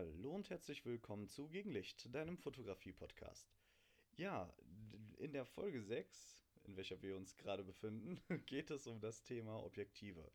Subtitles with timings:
[0.00, 3.52] Hallo und herzlich willkommen zu Gegenlicht, deinem Fotografie-Podcast.
[4.16, 4.50] Ja,
[5.18, 9.62] in der Folge 6, in welcher wir uns gerade befinden, geht es um das Thema
[9.62, 10.32] Objektive.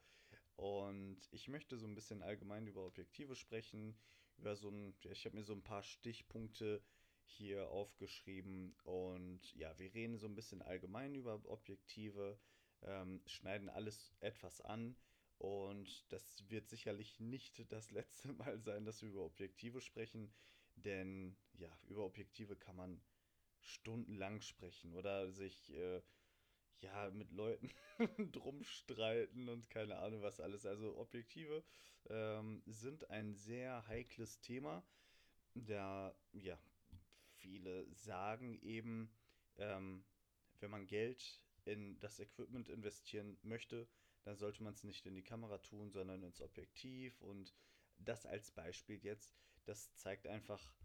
[0.55, 3.97] Und ich möchte so ein bisschen allgemein über Objektive sprechen,
[4.37, 6.83] über so ein, ich habe mir so ein paar Stichpunkte
[7.23, 12.37] hier aufgeschrieben und ja, wir reden so ein bisschen allgemein über Objektive,
[12.83, 14.95] ähm, schneiden alles etwas an
[15.37, 20.33] und das wird sicherlich nicht das letzte Mal sein, dass wir über Objektive sprechen,
[20.75, 23.01] denn ja, über Objektive kann man
[23.59, 26.01] stundenlang sprechen oder sich äh,
[26.81, 27.71] ja mit Leuten
[28.31, 30.65] drum streiten und keine Ahnung was alles.
[30.65, 31.63] Also Objektive
[32.09, 34.83] ähm, sind ein sehr heikles Thema,
[35.55, 36.59] da ja
[37.37, 39.11] viele sagen eben,
[39.57, 40.03] ähm,
[40.59, 43.87] wenn man Geld in das Equipment investieren möchte,
[44.25, 47.21] dann sollte man es nicht in die Kamera tun, sondern ins Objektiv.
[47.21, 47.53] Und
[47.97, 49.33] das als Beispiel jetzt,
[49.65, 50.75] das zeigt einfach,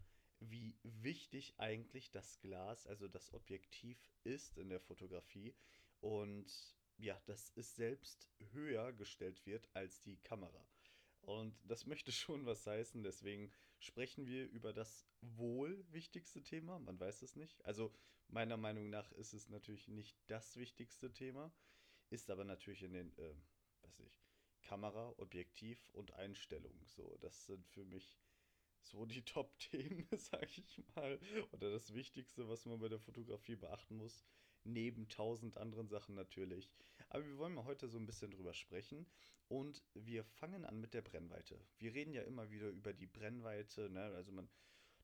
[0.41, 5.55] wie wichtig eigentlich das Glas, also das Objektiv ist in der Fotografie.
[6.01, 6.51] Und
[6.99, 10.67] ja, dass es selbst höher gestellt wird als die Kamera.
[11.23, 16.79] Und das möchte schon was heißen, deswegen sprechen wir über das wohl wichtigste Thema.
[16.79, 17.65] Man weiß es nicht.
[17.65, 17.93] Also
[18.29, 21.51] meiner Meinung nach ist es natürlich nicht das wichtigste Thema.
[22.11, 23.35] Ist aber natürlich in den, äh,
[23.83, 24.21] weiß ich,
[24.63, 26.75] Kamera, Objektiv und Einstellung.
[26.87, 28.19] So, das sind für mich
[28.83, 31.19] so die Top-Themen, sag ich mal.
[31.53, 34.25] Oder das Wichtigste, was man bei der Fotografie beachten muss.
[34.65, 36.71] Neben tausend anderen Sachen natürlich.
[37.09, 39.07] Aber wir wollen mal heute so ein bisschen drüber sprechen.
[39.49, 41.59] Und wir fangen an mit der Brennweite.
[41.79, 43.89] Wir reden ja immer wieder über die Brennweite.
[43.91, 44.03] Ne?
[44.15, 44.49] Also man,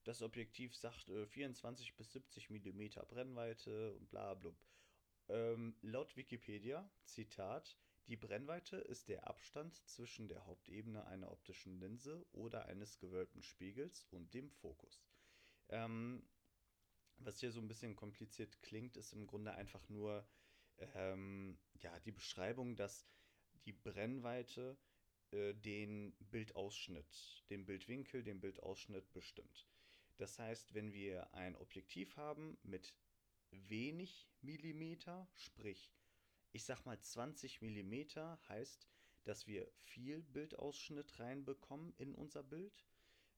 [0.04, 4.52] das Objektiv sagt äh, 24 bis 70 mm Brennweite und bla bla.
[5.28, 12.24] Ähm, laut Wikipedia, Zitat, die Brennweite ist der Abstand zwischen der Hauptebene einer optischen Linse
[12.32, 15.02] oder eines gewölbten Spiegels und dem Fokus.
[15.68, 16.24] Ähm,
[17.18, 20.28] was hier so ein bisschen kompliziert klingt, ist im Grunde einfach nur
[20.94, 23.06] ähm, ja, die Beschreibung, dass
[23.64, 24.76] die Brennweite
[25.32, 29.66] äh, den Bildausschnitt, den Bildwinkel, den Bildausschnitt bestimmt.
[30.18, 32.94] Das heißt, wenn wir ein Objektiv haben mit
[33.68, 35.92] wenig Millimeter, sprich,
[36.52, 38.88] ich sag mal 20 Millimeter heißt,
[39.24, 42.84] dass wir viel Bildausschnitt reinbekommen in unser Bild.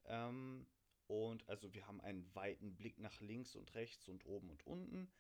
[0.05, 0.67] Ähm,
[1.07, 5.11] und also wir haben einen weiten Blick nach links und rechts und oben und unten.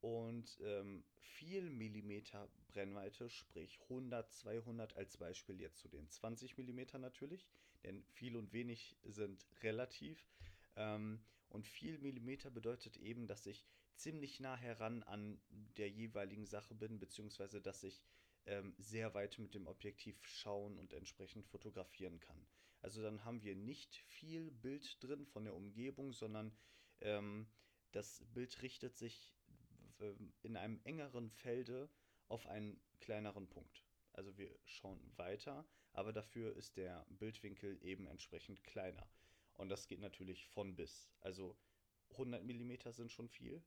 [0.00, 6.98] Und ähm, viel Millimeter Brennweite, sprich 100, 200 als Beispiel jetzt zu den 20 Millimeter
[6.98, 7.46] natürlich,
[7.84, 10.28] denn viel und wenig sind relativ.
[10.76, 11.20] Ähm,
[11.50, 13.64] und viel Millimeter bedeutet eben, dass ich
[13.96, 15.40] ziemlich nah heran an
[15.76, 18.02] der jeweiligen Sache bin, beziehungsweise dass ich
[18.46, 22.46] ähm, sehr weit mit dem Objektiv schauen und entsprechend fotografieren kann.
[22.80, 26.52] Also dann haben wir nicht viel Bild drin von der Umgebung, sondern
[27.00, 27.46] ähm,
[27.92, 29.32] das Bild richtet sich
[30.00, 31.88] äh, in einem engeren Felde
[32.28, 33.84] auf einen kleineren Punkt.
[34.12, 39.06] Also wir schauen weiter, aber dafür ist der Bildwinkel eben entsprechend kleiner.
[39.54, 41.08] Und das geht natürlich von bis.
[41.20, 41.56] Also
[42.12, 43.62] 100 mm sind schon viel,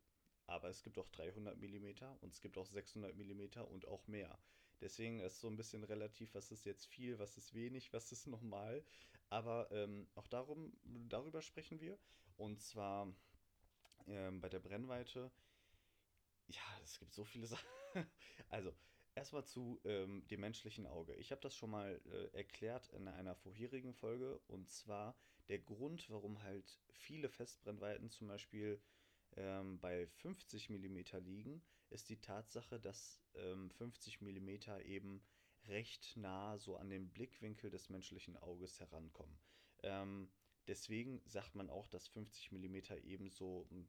[0.47, 4.37] aber es gibt auch 300 mm und es gibt auch 600 mm und auch mehr.
[4.81, 8.27] Deswegen ist so ein bisschen relativ, was ist jetzt viel, was ist wenig, was ist
[8.27, 8.83] normal.
[9.29, 11.97] Aber ähm, auch darum, darüber sprechen wir.
[12.35, 13.13] Und zwar
[14.07, 15.31] ähm, bei der Brennweite.
[16.47, 17.65] Ja, es gibt so viele Sachen.
[18.49, 18.73] also,
[19.15, 21.15] Erstmal zu ähm, dem menschlichen Auge.
[21.15, 24.39] Ich habe das schon mal äh, erklärt in einer vorherigen Folge.
[24.47, 25.15] Und zwar
[25.47, 28.81] der Grund, warum halt viele Festbrennweiten zum Beispiel
[29.37, 34.49] ähm, bei 50 mm liegen, ist die Tatsache, dass ähm, 50 mm
[34.85, 35.21] eben
[35.67, 39.37] recht nah so an den Blickwinkel des menschlichen Auges herankommen.
[39.83, 40.29] Ähm,
[40.67, 43.87] deswegen sagt man auch, dass 50 mm eben so ein,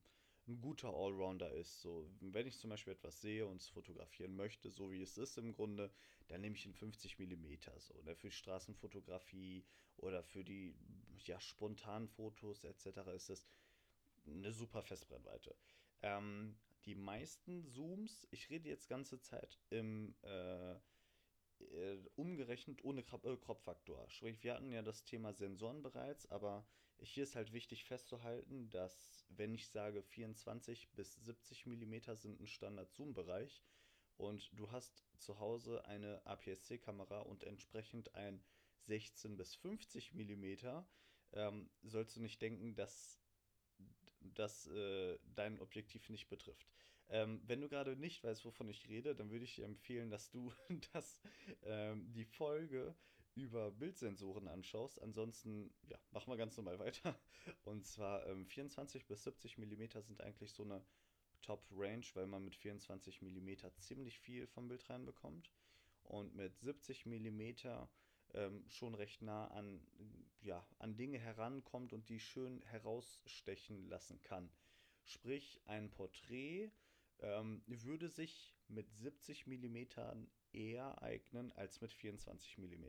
[0.48, 1.80] ein guter Allrounder ist.
[1.80, 5.38] So, wenn ich zum Beispiel etwas sehe und es fotografieren möchte, so wie es ist
[5.38, 5.90] im Grunde,
[6.28, 8.00] dann nehme ich einen 50 mm so.
[8.02, 8.14] Ne?
[8.14, 9.64] Für Straßenfotografie
[9.96, 10.76] oder für die
[11.24, 12.86] ja, spontanen Fotos etc.
[13.14, 13.44] ist das
[14.26, 15.56] eine super Festbrennweite.
[16.02, 20.76] Ähm, die meisten Zooms, ich rede jetzt ganze Zeit im äh,
[21.60, 24.08] äh, umgerechnet ohne äh, Kropffaktor.
[24.10, 26.66] Sprich, wir hatten ja das Thema Sensoren bereits, aber
[26.98, 32.46] hier ist halt wichtig festzuhalten, dass wenn ich sage 24 bis 70 mm sind ein
[32.46, 33.62] Standard-Zoom-Bereich
[34.16, 38.42] und du hast zu Hause eine APS-C-Kamera und entsprechend ein
[38.86, 40.44] 16 bis 50 mm,
[41.32, 43.20] ähm, sollst du nicht denken, dass
[44.34, 46.66] das äh, dein Objektiv nicht betrifft.
[47.08, 50.30] Ähm, wenn du gerade nicht weißt, wovon ich rede, dann würde ich dir empfehlen, dass
[50.30, 50.52] du
[50.92, 51.20] das,
[51.62, 52.94] ähm, die Folge
[53.34, 55.00] über Bildsensoren anschaust.
[55.00, 57.18] Ansonsten, ja, machen wir ganz normal weiter.
[57.64, 60.84] Und zwar ähm, 24 bis 70 mm sind eigentlich so eine
[61.42, 65.52] Top-Range, weil man mit 24 mm ziemlich viel vom Bild reinbekommt.
[66.02, 67.54] Und mit 70 mm
[68.36, 69.80] ähm, schon recht nah an,
[70.42, 74.50] ja, an Dinge herankommt und die schön herausstechen lassen kann.
[75.04, 76.70] Sprich, ein Porträt
[77.20, 79.76] ähm, würde sich mit 70 mm
[80.52, 82.84] eher eignen als mit 24 mm.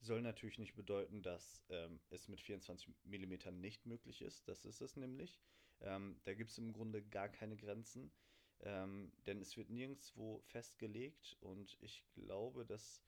[0.00, 4.46] Soll natürlich nicht bedeuten, dass ähm, es mit 24 mm nicht möglich ist.
[4.48, 5.40] Das ist es nämlich.
[5.80, 8.10] Ähm, da gibt es im Grunde gar keine Grenzen,
[8.60, 13.02] ähm, denn es wird nirgendwo festgelegt und ich glaube, das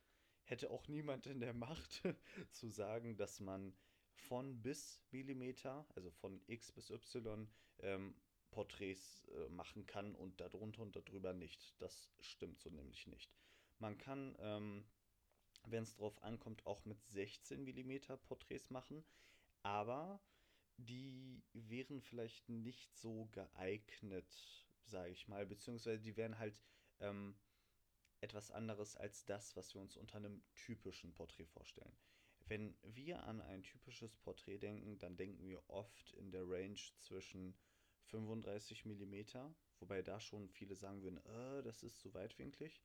[0.51, 2.03] hätte auch niemand in der Macht
[2.51, 3.73] zu sagen, dass man
[4.13, 7.49] von bis Millimeter, also von X bis Y,
[7.79, 8.15] ähm,
[8.51, 11.81] Porträts äh, machen kann und darunter und darüber nicht.
[11.81, 13.33] Das stimmt so nämlich nicht.
[13.79, 14.85] Man kann, ähm,
[15.67, 19.05] wenn es drauf ankommt, auch mit 16 mm Porträts machen,
[19.63, 20.21] aber
[20.77, 26.59] die wären vielleicht nicht so geeignet, sage ich mal, beziehungsweise die wären halt
[26.99, 27.37] ähm,
[28.21, 31.97] etwas anderes als das, was wir uns unter einem typischen Porträt vorstellen.
[32.47, 37.55] Wenn wir an ein typisches Porträt denken, dann denken wir oft in der Range zwischen
[38.07, 39.15] 35 mm,
[39.79, 42.83] wobei da schon viele sagen würden, äh, das ist zu weitwinklig,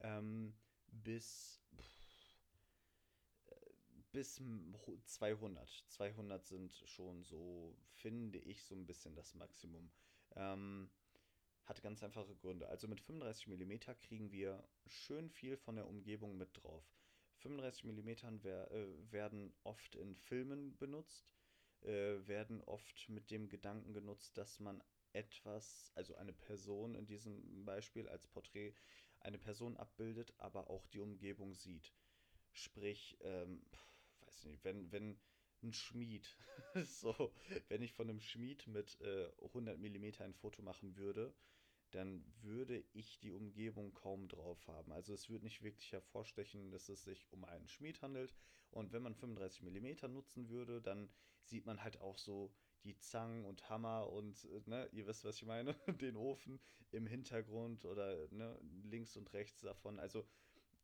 [0.00, 0.54] ähm,
[0.88, 2.44] bis, pff,
[3.46, 3.54] äh,
[4.12, 4.42] bis
[5.04, 5.84] 200.
[5.88, 9.90] 200 sind schon so, finde ich, so ein bisschen das Maximum.
[10.34, 10.90] Ähm,
[11.64, 12.68] hat ganz einfache Gründe.
[12.68, 16.84] Also mit 35 mm kriegen wir schön viel von der Umgebung mit drauf.
[17.38, 18.10] 35 mm
[18.42, 21.34] wer, äh, werden oft in Filmen benutzt
[21.84, 24.82] äh, werden oft mit dem Gedanken genutzt, dass man
[25.12, 28.74] etwas, also eine Person in diesem Beispiel als Porträt,
[29.20, 31.92] eine Person abbildet, aber auch die Umgebung sieht.
[32.52, 33.62] Sprich, ähm,
[34.26, 35.18] weiß nicht, wenn, wenn
[35.62, 36.36] ein Schmied,
[36.84, 37.32] so,
[37.68, 41.34] wenn ich von einem Schmied mit äh, 100 mm ein Foto machen würde,
[41.94, 44.92] dann würde ich die Umgebung kaum drauf haben.
[44.92, 48.34] Also es würde nicht wirklich hervorstechen, dass es sich um einen Schmied handelt.
[48.70, 51.08] Und wenn man 35 mm nutzen würde, dann
[51.42, 52.52] sieht man halt auch so
[52.82, 56.60] die Zangen und Hammer und, äh, ne, ihr wisst, was ich meine, den Ofen
[56.90, 59.98] im Hintergrund oder ne, links und rechts davon.
[59.98, 60.26] Also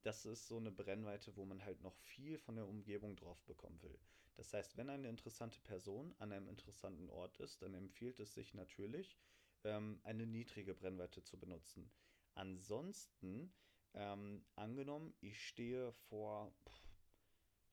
[0.03, 3.83] das ist so eine Brennweite, wo man halt noch viel von der Umgebung drauf bekommen
[3.83, 3.99] will.
[4.37, 8.55] Das heißt, wenn eine interessante Person an einem interessanten Ort ist, dann empfiehlt es sich
[8.55, 9.19] natürlich,
[9.65, 11.91] ähm, eine niedrige Brennweite zu benutzen.
[12.35, 13.53] Ansonsten,
[13.95, 16.91] ähm, angenommen, ich stehe vor, pff,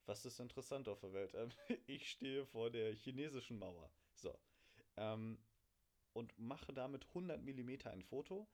[0.05, 1.33] was ist interessant auf der Welt?
[1.35, 1.51] Ähm,
[1.87, 3.91] ich stehe vor der chinesischen Mauer.
[4.15, 4.37] So.
[4.95, 5.37] Ähm,
[6.13, 8.47] und mache damit 100 mm ein Foto.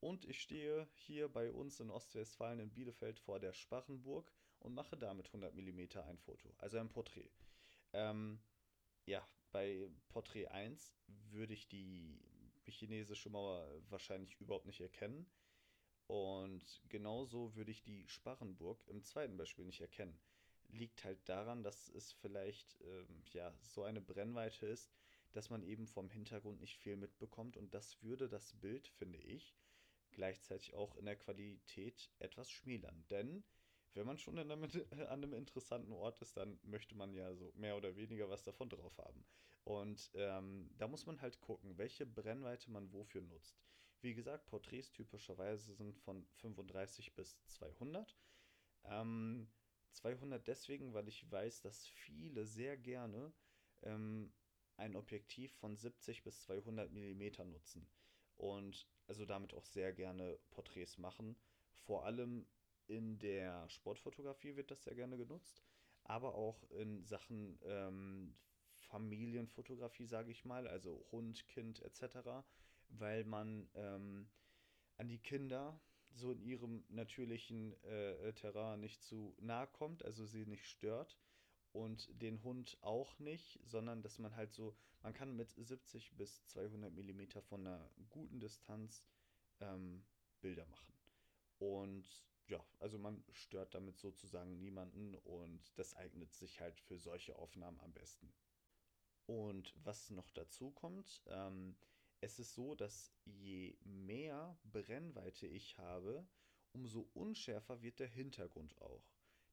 [0.00, 4.96] Und ich stehe hier bei uns in Ostwestfalen in Bielefeld vor der Sparrenburg und mache
[4.96, 7.30] damit 100 mm ein Foto, also ein Porträt.
[7.92, 8.40] Ähm,
[9.06, 10.94] ja, bei Porträt 1
[11.30, 12.20] würde ich die
[12.70, 15.26] chinesische Mauer wahrscheinlich überhaupt nicht erkennen.
[16.06, 20.18] Und genauso würde ich die Sparrenburg im zweiten Beispiel nicht erkennen.
[20.68, 24.92] Liegt halt daran, dass es vielleicht ähm, ja, so eine Brennweite ist,
[25.32, 27.56] dass man eben vom Hintergrund nicht viel mitbekommt.
[27.56, 29.56] Und das würde das Bild, finde ich,
[30.12, 33.04] gleichzeitig auch in der Qualität etwas schmälern.
[33.10, 33.44] Denn
[33.94, 37.96] wenn man schon an einem interessanten Ort ist, dann möchte man ja so mehr oder
[37.96, 39.24] weniger was davon drauf haben.
[39.66, 43.58] Und ähm, da muss man halt gucken, welche Brennweite man wofür nutzt.
[44.00, 48.16] Wie gesagt, Porträts typischerweise sind von 35 bis 200.
[48.84, 49.50] Ähm,
[49.90, 53.32] 200 deswegen, weil ich weiß, dass viele sehr gerne
[53.82, 54.32] ähm,
[54.76, 57.88] ein Objektiv von 70 bis 200 mm nutzen.
[58.36, 61.36] Und also damit auch sehr gerne Porträts machen.
[61.74, 62.46] Vor allem
[62.86, 65.60] in der Sportfotografie wird das sehr gerne genutzt,
[66.04, 68.36] aber auch in Sachen ähm,
[68.86, 72.44] Familienfotografie, sage ich mal, also Hund, Kind etc.,
[72.88, 74.28] weil man ähm,
[74.96, 75.80] an die Kinder
[76.14, 81.18] so in ihrem natürlichen äh, Terrain nicht zu nahe kommt, also sie nicht stört
[81.72, 86.44] und den Hund auch nicht, sondern dass man halt so, man kann mit 70 bis
[86.46, 89.04] 200 Millimeter von einer guten Distanz
[89.60, 90.04] ähm,
[90.40, 90.94] Bilder machen.
[91.58, 92.06] Und
[92.48, 97.80] ja, also man stört damit sozusagen niemanden und das eignet sich halt für solche Aufnahmen
[97.80, 98.32] am besten.
[99.26, 101.76] Und was noch dazu kommt, ähm,
[102.20, 106.26] es ist so, dass je mehr Brennweite ich habe,
[106.72, 109.04] umso unschärfer wird der Hintergrund auch.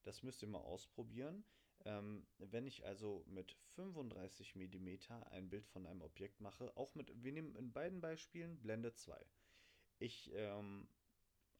[0.03, 1.43] Das müsst ihr mal ausprobieren.
[1.85, 4.97] Ähm, wenn ich also mit 35 mm
[5.31, 9.19] ein Bild von einem Objekt mache, auch mit, wir nehmen in beiden Beispielen Blende 2.
[9.99, 10.87] Ich, ähm,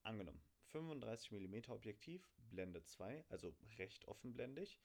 [0.04, 4.80] angenommen, 35 mm Objektiv, Blende 2, also recht offenblendig.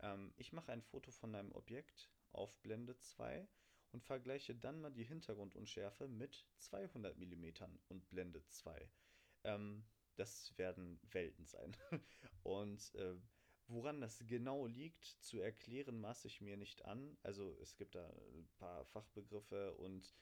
[0.00, 3.46] Ähm, ich mache ein Foto von einem Objekt auf Blende 2
[3.92, 7.46] und vergleiche dann mal die Hintergrundunschärfe mit 200 mm
[7.88, 8.90] und Blende 2.
[9.44, 9.84] Ähm,
[10.16, 11.76] das werden Welten sein.
[12.42, 13.16] und äh,
[13.66, 17.16] woran das genau liegt, zu erklären, maße ich mir nicht an.
[17.22, 20.14] Also es gibt da ein paar Fachbegriffe und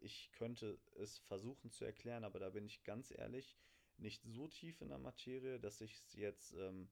[0.00, 3.56] ich könnte es versuchen zu erklären, aber da bin ich ganz ehrlich
[3.96, 6.90] nicht so tief in der Materie, dass ich es jetzt ähm,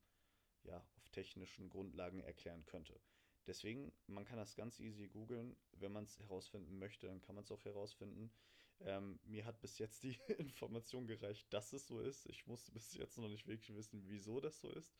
[0.64, 3.00] ja, auf technischen Grundlagen erklären könnte.
[3.46, 5.56] Deswegen, man kann das ganz easy googeln.
[5.72, 8.30] Wenn man es herausfinden möchte, dann kann man es auch herausfinden.
[8.80, 12.26] Ähm, mir hat bis jetzt die Information gereicht, dass es so ist.
[12.26, 14.94] Ich musste bis jetzt noch nicht wirklich wissen, wieso das so ist.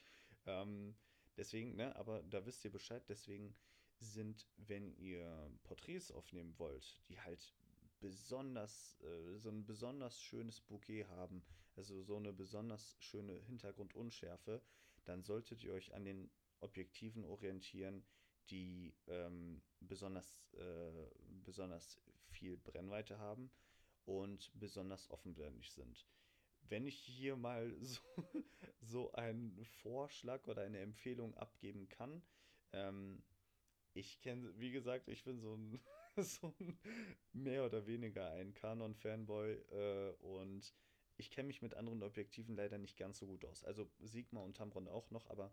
[0.46, 0.96] Ähm,
[1.36, 3.02] deswegen, ne, aber da wisst ihr Bescheid.
[3.08, 3.54] Deswegen
[4.00, 7.54] sind, wenn ihr Porträts aufnehmen wollt, die halt
[8.00, 11.44] besonders, äh, so ein besonders schönes Bouquet haben,
[11.76, 14.62] also so eine besonders schöne Hintergrundunschärfe,
[15.04, 16.30] dann solltet ihr euch an den
[16.60, 18.04] Objektiven orientieren,
[18.48, 21.06] die ähm, besonders, äh,
[21.44, 23.50] besonders viel Brennweite haben
[24.04, 26.06] und besonders offenblendig sind.
[26.62, 28.00] Wenn ich hier mal so,
[28.80, 32.22] so einen Vorschlag oder eine Empfehlung abgeben kann,
[32.72, 33.22] ähm,
[33.92, 35.80] ich kenne, wie gesagt, ich bin so ein,
[36.16, 36.78] so ein
[37.32, 40.72] mehr oder weniger ein Canon-Fanboy äh, und
[41.16, 43.64] ich kenne mich mit anderen Objektiven leider nicht ganz so gut aus.
[43.64, 45.52] Also Sigma und Tamron auch noch, aber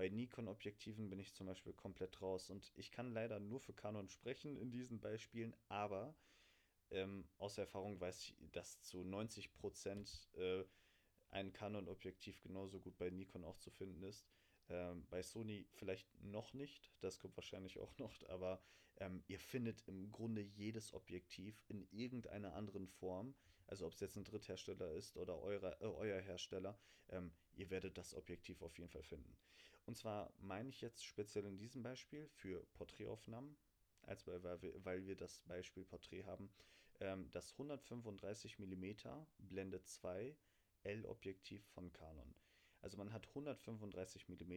[0.00, 4.08] bei Nikon-Objektiven bin ich zum Beispiel komplett raus und ich kann leider nur für Canon
[4.08, 6.16] sprechen in diesen Beispielen, aber
[6.90, 10.64] ähm, aus Erfahrung weiß ich, dass zu 90 Prozent äh,
[11.28, 14.26] ein Canon-Objektiv genauso gut bei Nikon auch zu finden ist.
[14.70, 18.62] Ähm, bei Sony vielleicht noch nicht, das kommt wahrscheinlich auch noch, aber
[18.96, 23.34] ähm, ihr findet im Grunde jedes Objektiv in irgendeiner anderen Form,
[23.66, 26.78] also ob es jetzt ein Dritthersteller ist oder eure, äh, euer Hersteller,
[27.10, 29.36] ähm, ihr werdet das Objektiv auf jeden Fall finden.
[29.86, 33.56] Und zwar meine ich jetzt speziell in diesem Beispiel für Porträtaufnahmen,
[34.02, 36.50] als weil, wir, weil wir das Beispiel Porträt haben,
[37.00, 38.94] ähm, das 135 mm
[39.38, 40.36] Blende 2
[40.82, 42.34] L-Objektiv von Canon.
[42.80, 44.54] Also man hat 135 mm,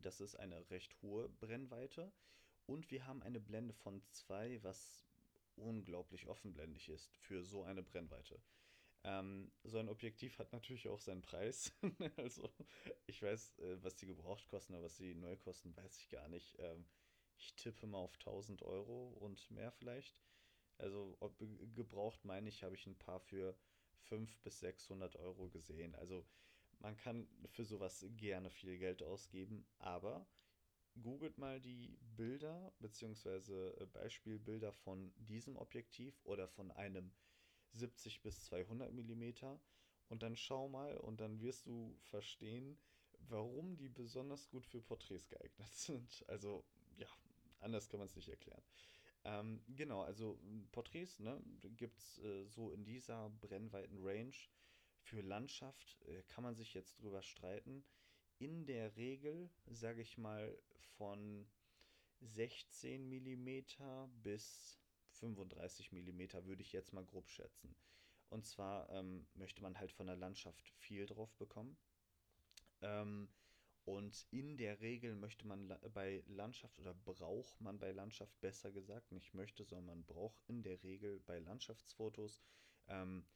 [0.00, 2.12] das ist eine recht hohe Brennweite
[2.66, 5.04] und wir haben eine Blende von 2, was
[5.56, 8.40] unglaublich offenblendig ist für so eine Brennweite.
[9.02, 11.72] Ähm, so ein Objektiv hat natürlich auch seinen Preis.
[12.16, 12.52] also
[13.06, 16.28] ich weiß, äh, was die gebraucht kosten, aber was die neu kosten, weiß ich gar
[16.28, 16.56] nicht.
[16.58, 16.86] Ähm,
[17.36, 20.20] ich tippe mal auf 1000 Euro und mehr vielleicht.
[20.76, 21.38] Also ob,
[21.74, 23.56] gebraucht meine ich, habe ich ein paar für
[24.02, 25.94] 500 bis 600 Euro gesehen.
[25.94, 26.26] Also
[26.78, 30.26] man kann für sowas gerne viel Geld ausgeben, aber
[31.02, 33.68] googelt mal die Bilder bzw.
[33.68, 37.12] Äh, Beispielbilder von diesem Objektiv oder von einem
[37.72, 39.32] 70 bis 200 mm
[40.08, 42.78] und dann schau mal und dann wirst du verstehen,
[43.28, 46.24] warum die besonders gut für Porträts geeignet sind.
[46.28, 46.64] Also
[46.96, 47.08] ja,
[47.60, 48.62] anders kann man es nicht erklären.
[49.24, 50.38] Ähm, genau, also
[50.72, 51.40] Porträts ne,
[51.76, 54.34] gibt es äh, so in dieser brennweiten Range.
[55.02, 57.84] Für Landschaft äh, kann man sich jetzt drüber streiten.
[58.38, 60.58] In der Regel, sage ich mal,
[60.96, 61.46] von
[62.20, 63.62] 16 mm
[64.22, 64.78] bis
[65.20, 67.74] 35 mm würde ich jetzt mal grob schätzen.
[68.28, 71.76] Und zwar ähm, möchte man halt von der Landschaft viel drauf bekommen.
[72.80, 73.28] Ähm,
[73.84, 79.10] und in der Regel möchte man bei Landschaft oder braucht man bei Landschaft besser gesagt,
[79.10, 82.40] nicht möchte, sondern man braucht in der Regel bei Landschaftsfotos
[82.86, 83.26] ähm,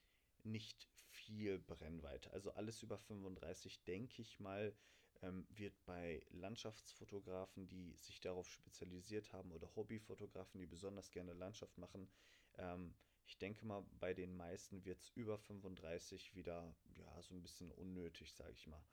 [0.44, 2.32] nicht viel Brennweite.
[2.32, 4.76] Also alles über 35, denke ich mal,
[5.24, 11.76] ähm, wird bei Landschaftsfotografen, die sich darauf spezialisiert haben oder Hobbyfotografen, die besonders gerne Landschaft
[11.78, 12.08] machen,
[12.58, 12.94] ähm,
[13.26, 17.70] ich denke mal, bei den meisten wird es über 35 wieder ja, so ein bisschen
[17.72, 18.84] unnötig, sage ich mal.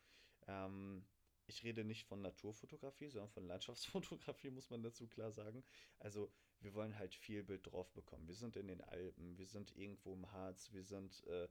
[0.48, 1.06] Ähm,
[1.48, 5.64] ich rede nicht von Naturfotografie, sondern von Landschaftsfotografie, muss man dazu klar sagen.
[6.00, 8.28] Also wir wollen halt viel Bild drauf bekommen.
[8.28, 11.48] Wir sind in den Alpen, wir sind irgendwo im Harz, wir sind äh,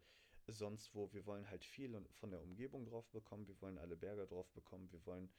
[0.53, 1.13] sonst wo.
[1.13, 4.91] Wir wollen halt viel von der Umgebung drauf bekommen, wir wollen alle Berge drauf bekommen,
[4.93, 5.31] wir wollen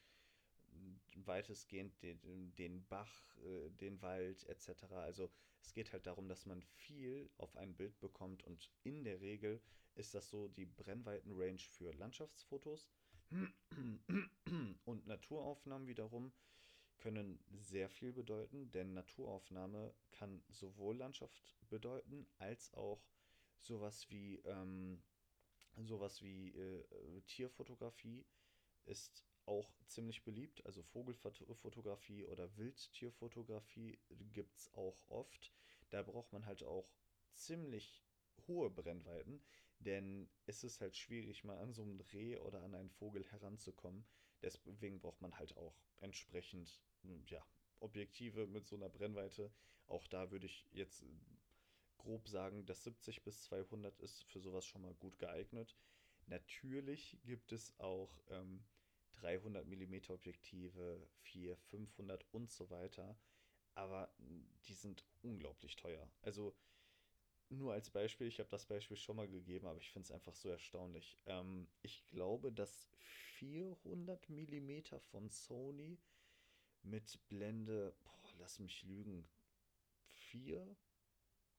[1.16, 4.84] weitestgehend den, den Bach, äh, den Wald etc.
[4.92, 5.30] Also
[5.62, 9.62] es geht halt darum, dass man viel auf ein Bild bekommt und in der Regel
[9.96, 12.90] ist das so die Brennweitenrange für Landschaftsfotos
[14.86, 16.34] und Naturaufnahmen wiederum
[16.98, 23.02] können sehr viel bedeuten, denn Naturaufnahme kann sowohl Landschaft bedeuten als auch
[23.62, 25.02] sowas wie ähm,
[25.78, 28.26] sowas wie äh, Tierfotografie
[28.86, 30.66] ist auch ziemlich beliebt.
[30.66, 34.00] Also Vogelfotografie oder Wildtierfotografie
[34.34, 35.52] gibt es auch oft.
[35.90, 36.94] Da braucht man halt auch
[37.34, 38.04] ziemlich
[38.48, 39.42] hohe Brennweiten,
[39.80, 44.06] Denn es ist halt schwierig, mal an so ein Reh oder an einen Vogel heranzukommen.
[44.42, 47.44] Deswegen braucht man halt auch entsprechend, hm, ja,
[47.80, 49.52] Objektive mit so einer Brennweite.
[49.88, 51.04] Auch da würde ich jetzt
[52.02, 55.76] grob sagen, dass 70 bis 200 ist für sowas schon mal gut geeignet.
[56.28, 58.64] Natürlich gibt es auch ähm,
[59.16, 63.18] 300 mm Objektive, 4, 500 und so weiter,
[63.76, 64.14] aber
[64.66, 66.10] die sind unglaublich teuer.
[66.22, 66.56] Also
[67.50, 70.36] nur als Beispiel, ich habe das Beispiel schon mal gegeben, aber ich finde es einfach
[70.36, 71.18] so erstaunlich.
[71.26, 72.88] Ähm, ich glaube, dass
[73.40, 74.82] 400 mm
[75.12, 75.98] von Sony
[76.84, 79.28] mit Blende, boah, lass mich lügen,
[80.32, 80.76] 4,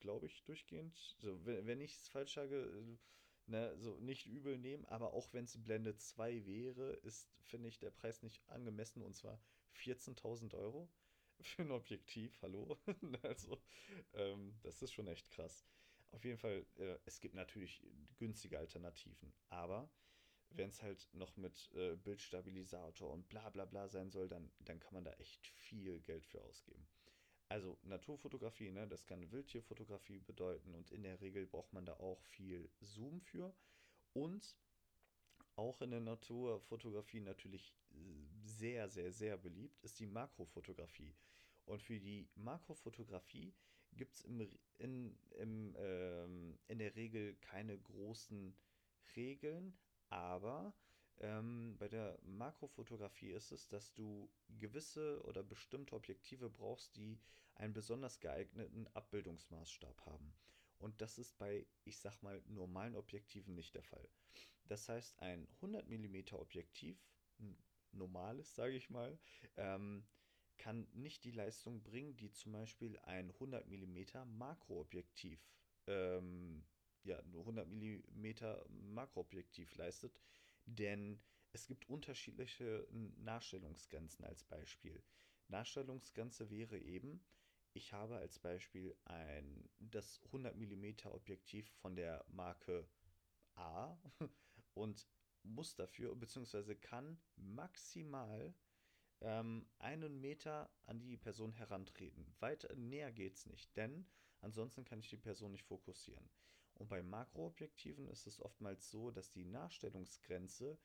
[0.02, 0.96] glaube ich, durchgehend.
[1.18, 2.98] So, wenn, wenn ich es falsch sage, äh,
[3.50, 7.78] ne, so nicht übel nehmen, aber auch wenn es Blende 2 wäre, ist, finde ich,
[7.78, 9.40] der Preis nicht angemessen und zwar
[9.74, 10.90] 14.000 Euro
[11.40, 12.78] für ein Objektiv, hallo?
[13.22, 13.60] also,
[14.14, 15.64] ähm, das ist schon echt krass.
[16.10, 17.82] Auf jeden Fall, äh, es gibt natürlich
[18.18, 19.90] günstige Alternativen, aber
[20.50, 24.78] wenn es halt noch mit äh, Bildstabilisator und bla bla bla sein soll, dann, dann
[24.78, 26.86] kann man da echt viel Geld für ausgeben.
[27.52, 32.22] Also Naturfotografie, ne, das kann Wildtierfotografie bedeuten und in der Regel braucht man da auch
[32.22, 33.54] viel Zoom für.
[34.14, 34.56] Und
[35.56, 37.74] auch in der Naturfotografie natürlich
[38.40, 41.14] sehr, sehr, sehr beliebt ist die Makrofotografie.
[41.66, 43.52] Und für die Makrofotografie
[43.92, 44.40] gibt es im,
[44.78, 48.56] in, im, ähm, in der Regel keine großen
[49.14, 49.76] Regeln,
[50.08, 50.72] aber
[51.22, 57.18] ähm, bei der Makrofotografie ist es, dass du gewisse oder bestimmte Objektive brauchst, die
[57.54, 60.34] einen besonders geeigneten Abbildungsmaßstab haben.
[60.78, 64.08] Und das ist bei, ich sag mal, normalen Objektiven nicht der Fall.
[64.64, 66.98] Das heißt, ein 100 mm Objektiv,
[67.38, 67.56] ein
[67.92, 69.18] normales, sage ich mal,
[69.56, 70.04] ähm,
[70.58, 75.40] kann nicht die Leistung bringen, die zum Beispiel ein 100 mm Makroobjektiv,
[75.86, 76.64] ähm,
[77.04, 78.26] ja, 100 mm
[78.94, 80.20] Makroobjektiv leistet,
[80.66, 81.20] denn
[81.52, 82.86] es gibt unterschiedliche
[83.18, 85.02] Nachstellungsgrenzen als Beispiel.
[85.48, 87.24] Nachstellungsgrenze wäre eben,
[87.74, 92.88] ich habe als Beispiel ein das 100 mm Objektiv von der Marke
[93.54, 93.96] A
[94.74, 95.06] und
[95.42, 96.74] muss dafür bzw.
[96.74, 98.54] kann maximal
[99.20, 102.34] ähm, einen Meter an die Person herantreten.
[102.40, 104.06] Weiter näher geht es nicht, denn
[104.40, 106.28] ansonsten kann ich die Person nicht fokussieren.
[106.74, 110.78] Und bei Makroobjektiven ist es oftmals so, dass die Nachstellungsgrenze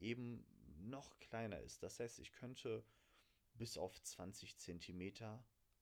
[0.00, 0.46] eben
[0.78, 1.82] noch kleiner ist.
[1.82, 2.84] Das heißt, ich könnte
[3.54, 5.14] bis auf 20 cm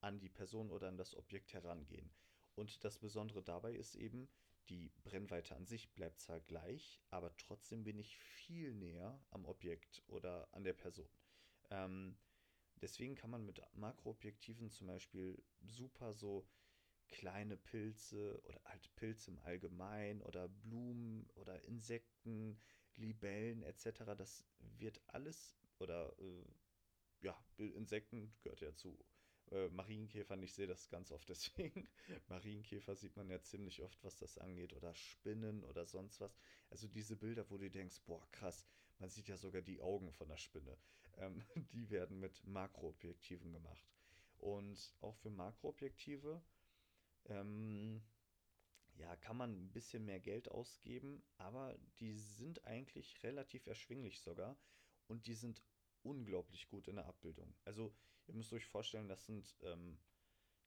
[0.01, 2.11] an die Person oder an das Objekt herangehen.
[2.55, 4.29] Und das Besondere dabei ist eben,
[4.69, 10.03] die Brennweite an sich bleibt zwar gleich, aber trotzdem bin ich viel näher am Objekt
[10.07, 11.09] oder an der Person.
[11.71, 12.17] Ähm,
[12.77, 16.47] deswegen kann man mit Makroobjektiven zum Beispiel super so
[17.13, 22.59] kleine Pilze oder halt Pilze im Allgemeinen oder Blumen oder Insekten,
[22.97, 24.17] Libellen etc.
[24.17, 24.45] Das
[24.79, 26.45] wird alles oder äh,
[27.21, 28.99] ja, Insekten gehört ja zu
[29.51, 30.43] äh, Marienkäfern.
[30.43, 31.89] Ich sehe das ganz oft deswegen.
[32.29, 36.37] Marienkäfer sieht man ja ziemlich oft, was das angeht oder Spinnen oder sonst was.
[36.71, 38.67] Also diese Bilder, wo du denkst, boah krass,
[38.99, 40.77] man sieht ja sogar die Augen von der Spinne.
[41.19, 43.87] Ähm, die werden mit Makroobjektiven gemacht.
[44.39, 46.43] Und auch für Makroobjektive
[47.27, 48.03] ähm,
[48.95, 54.57] ja, kann man ein bisschen mehr Geld ausgeben, aber die sind eigentlich relativ erschwinglich sogar
[55.09, 55.63] und die sind
[56.03, 57.55] unglaublich gut in der Abbildung.
[57.65, 57.95] Also
[58.27, 59.99] ihr müsst euch vorstellen, das sind ähm,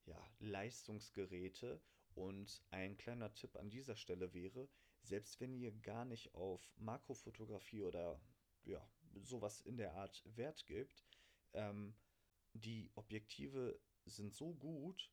[0.06, 1.82] ja, Leistungsgeräte
[2.16, 4.70] und ein kleiner Tipp an dieser Stelle wäre,
[5.02, 8.20] selbst wenn ihr gar nicht auf Makrofotografie oder
[8.64, 8.88] ja,
[9.22, 11.06] sowas in der Art Wert gibt,
[11.54, 11.96] ähm,
[12.54, 15.12] die Objektive sind so gut,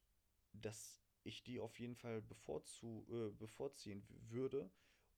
[0.53, 4.71] dass ich die auf jeden Fall bevorzu äh, bevorziehen würde.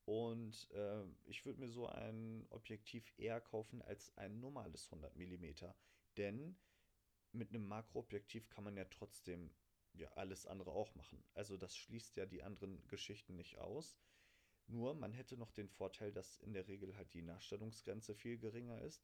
[0.04, 5.44] Und äh, ich würde mir so ein Objektiv eher kaufen als ein normales 100 mm.
[6.16, 6.56] Denn
[7.32, 9.50] mit einem Makroobjektiv kann man ja trotzdem
[9.94, 11.24] ja alles andere auch machen.
[11.34, 13.96] Also das schließt ja die anderen Geschichten nicht aus.
[14.66, 18.80] Nur man hätte noch den Vorteil, dass in der Regel halt die Nachstellungsgrenze viel geringer
[18.82, 19.02] ist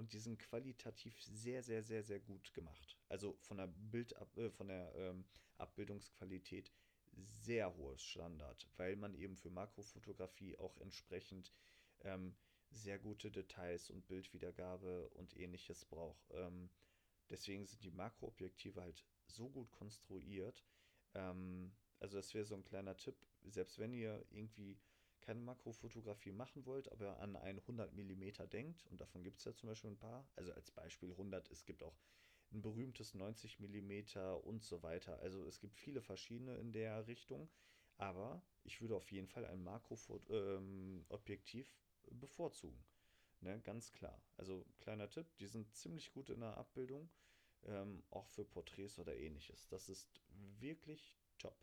[0.00, 2.98] und die sind qualitativ sehr, sehr, sehr, sehr gut gemacht.
[3.10, 5.26] Also von der Bild äh, von der ähm,
[5.58, 6.72] Abbildungsqualität
[7.12, 11.52] sehr hohes Standard, weil man eben für Makrofotografie auch entsprechend
[12.00, 12.34] ähm,
[12.70, 16.30] sehr gute Details und Bildwiedergabe und ähnliches braucht.
[16.30, 16.70] Ähm,
[17.28, 20.64] deswegen sind die Makroobjektive halt so gut konstruiert.
[21.12, 24.80] Ähm, also das wäre so ein kleiner Tipp, selbst wenn ihr irgendwie
[25.20, 29.54] keine Makrofotografie machen wollt, aber an ein 100 mm denkt, und davon gibt es ja
[29.54, 31.96] zum Beispiel ein paar, also als Beispiel 100, es gibt auch
[32.52, 34.02] ein berühmtes 90 mm
[34.42, 35.18] und so weiter.
[35.20, 37.48] Also es gibt viele verschiedene in der Richtung,
[37.98, 41.68] Aber ich würde auf jeden Fall ein Makroobjektiv
[42.10, 42.82] ähm, bevorzugen.
[43.40, 44.22] Ne, ganz klar.
[44.36, 47.10] Also kleiner Tipp, die sind ziemlich gut in der Abbildung,
[47.64, 49.66] ähm, auch für Porträts oder ähnliches.
[49.68, 50.08] Das ist
[50.60, 51.56] wirklich top.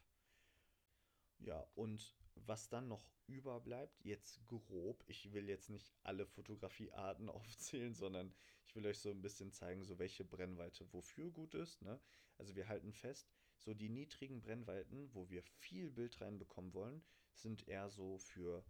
[1.39, 7.93] Ja, und was dann noch überbleibt, jetzt grob, ich will jetzt nicht alle Fotografiearten aufzählen,
[7.93, 8.33] sondern
[8.65, 11.81] ich will euch so ein bisschen zeigen, so welche Brennweite wofür gut ist.
[11.81, 11.99] Ne?
[12.37, 17.67] Also wir halten fest, so die niedrigen Brennweiten, wo wir viel Bild reinbekommen wollen, sind
[17.67, 18.63] eher so für,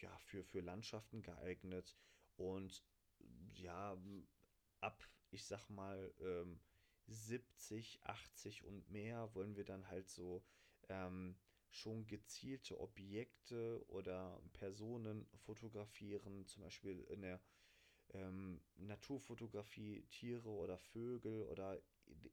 [0.00, 1.96] ja, für, für Landschaften geeignet
[2.36, 2.82] und
[3.54, 3.96] ja,
[4.80, 6.60] ab, ich sag mal, ähm,
[7.06, 10.44] 70, 80 und mehr wollen wir dann halt so
[10.88, 11.36] ähm,
[11.72, 17.40] schon gezielte Objekte oder Personen fotografieren, zum Beispiel in der
[18.12, 21.80] ähm, Naturfotografie, Tiere oder Vögel oder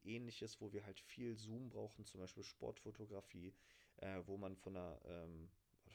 [0.04, 3.54] ähnliches, wo wir halt viel Zoom brauchen, zum Beispiel Sportfotografie,
[3.96, 5.50] äh, wo man von der, ähm,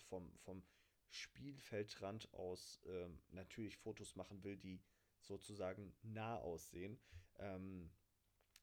[0.10, 0.63] vom, vom
[1.10, 4.81] Spielfeldrand aus ähm, natürlich Fotos machen will, die
[5.21, 6.99] sozusagen nah aussehen.
[7.38, 7.91] Ähm,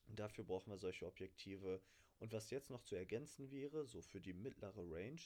[0.07, 1.81] dafür brauchen wir solche Objektive.
[2.23, 5.21] Und was jetzt noch zu ergänzen wäre, so für die mittlere Range,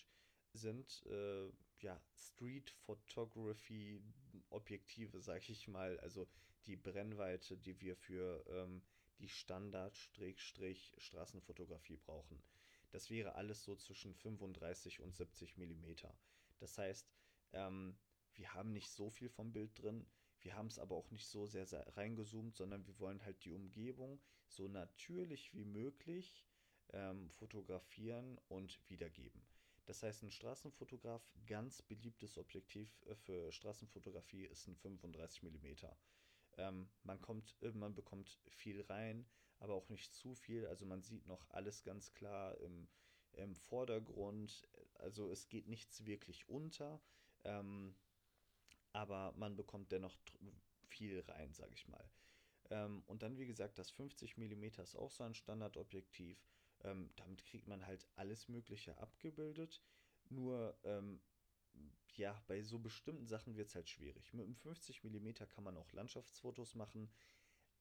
[0.55, 4.03] sind äh, ja Street Photography
[4.49, 6.27] Objektive, sag ich mal, also
[6.65, 8.81] die Brennweite, die wir für ähm,
[9.19, 12.43] die Standard-Straßenfotografie brauchen.
[12.93, 16.17] Das wäre alles so zwischen 35 und 70 Millimeter.
[16.61, 17.07] Das heißt,
[17.53, 17.99] ähm,
[18.33, 20.07] wir haben nicht so viel vom Bild drin,
[20.41, 23.53] wir haben es aber auch nicht so sehr, sehr reingezoomt, sondern wir wollen halt die
[23.53, 26.47] Umgebung so natürlich wie möglich
[26.93, 29.47] ähm, fotografieren und wiedergeben.
[29.87, 35.67] Das heißt, ein Straßenfotograf, ganz beliebtes Objektiv äh, für Straßenfotografie ist ein 35 mm.
[36.59, 39.27] Ähm, man, kommt, äh, man bekommt viel rein,
[39.59, 40.67] aber auch nicht zu viel.
[40.67, 42.89] Also man sieht noch alles ganz klar im,
[43.33, 44.67] im Vordergrund.
[44.95, 47.01] Also es geht nichts wirklich unter,
[47.45, 47.95] ähm,
[48.93, 50.17] aber man bekommt dennoch
[50.89, 52.11] viel rein, sage ich mal.
[52.71, 56.45] Ähm, und dann, wie gesagt, das 50 mm ist auch so ein Standardobjektiv.
[56.85, 59.83] Ähm, damit kriegt man halt alles Mögliche abgebildet.
[60.29, 61.21] Nur, ähm,
[62.15, 64.33] ja, bei so bestimmten Sachen wird es halt schwierig.
[64.33, 67.11] Mit einem 50 mm kann man auch Landschaftsfotos machen,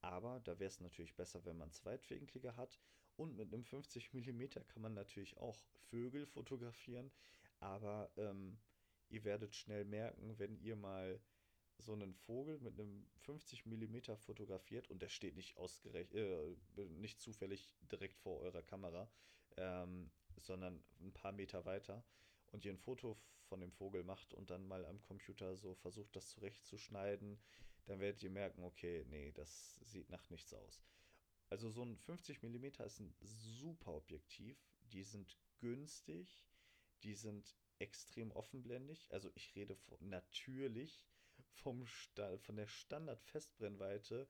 [0.02, 2.80] aber da wäre es natürlich besser, wenn man zweitwinkliger hat.
[3.16, 7.12] Und mit einem 50 mm kann man natürlich auch Vögel fotografieren,
[7.60, 8.60] aber ähm,
[9.08, 11.22] ihr werdet schnell merken, wenn ihr mal
[11.78, 17.20] so einen Vogel mit einem 50 mm fotografiert und der steht nicht ausgerechnet, äh, nicht
[17.20, 19.10] zufällig direkt vor eurer Kamera,
[19.58, 22.04] ähm, sondern ein paar Meter weiter
[22.52, 26.16] und ihr ein Foto von dem Vogel macht und dann mal am Computer so versucht,
[26.16, 27.40] das zurechtzuschneiden,
[27.86, 30.84] dann werdet ihr merken, okay, nee, das sieht nach nichts aus.
[31.50, 34.58] Also so ein 50 mm ist ein super Objektiv,
[34.92, 36.48] die sind günstig,
[37.04, 41.06] die sind extrem offenblendig, also ich rede von, natürlich
[41.56, 44.28] vom Sta von der Standard-Festbrennweite,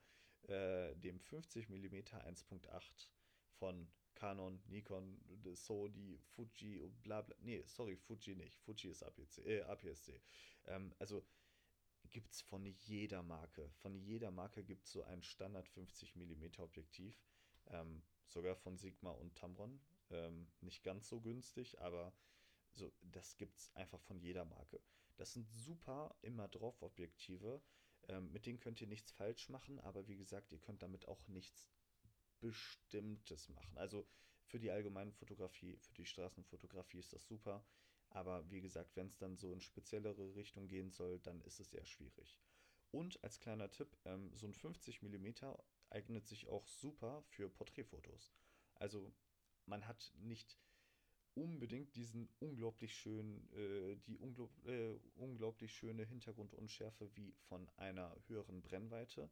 [0.48, 3.10] äh, dem 50 mm 1.8
[3.60, 5.20] von Canon, Nikon,
[5.56, 7.36] Sony, Fuji und bla bla.
[7.42, 8.60] Nee, sorry, Fuji nicht.
[8.62, 10.22] Fuji ist APC, äh, APS-C.
[10.66, 11.26] Ähm, also
[12.12, 13.70] gibt es von jeder Marke.
[13.82, 17.22] Von jeder Marke gibt es so ein Standard 50 mm Objektiv.
[17.68, 19.82] Ähm, sogar von Sigma und Tamron.
[20.12, 22.14] Ähm, nicht ganz so günstig, aber
[22.74, 24.80] so, das gibt es einfach von jeder Marke.
[25.18, 27.62] Das sind super immer drauf Objektive.
[28.08, 31.28] Ähm, mit denen könnt ihr nichts falsch machen, aber wie gesagt, ihr könnt damit auch
[31.28, 31.68] nichts
[32.40, 33.78] Bestimmtes machen.
[33.78, 34.08] Also
[34.46, 37.66] für die allgemeine Fotografie, für die Straßenfotografie ist das super.
[38.10, 41.72] Aber wie gesagt, wenn es dann so in speziellere Richtung gehen soll, dann ist es
[41.72, 42.40] sehr schwierig.
[42.92, 45.34] Und als kleiner Tipp, ähm, so ein 50 mm
[45.90, 48.32] eignet sich auch super für Porträtfotos.
[48.76, 49.12] Also
[49.66, 50.58] man hat nicht
[51.36, 58.62] unbedingt diesen unglaublich schönen, äh, die unglaub, äh, unglaublich schöne Hintergrundunschärfe wie von einer höheren
[58.62, 59.30] Brennweite.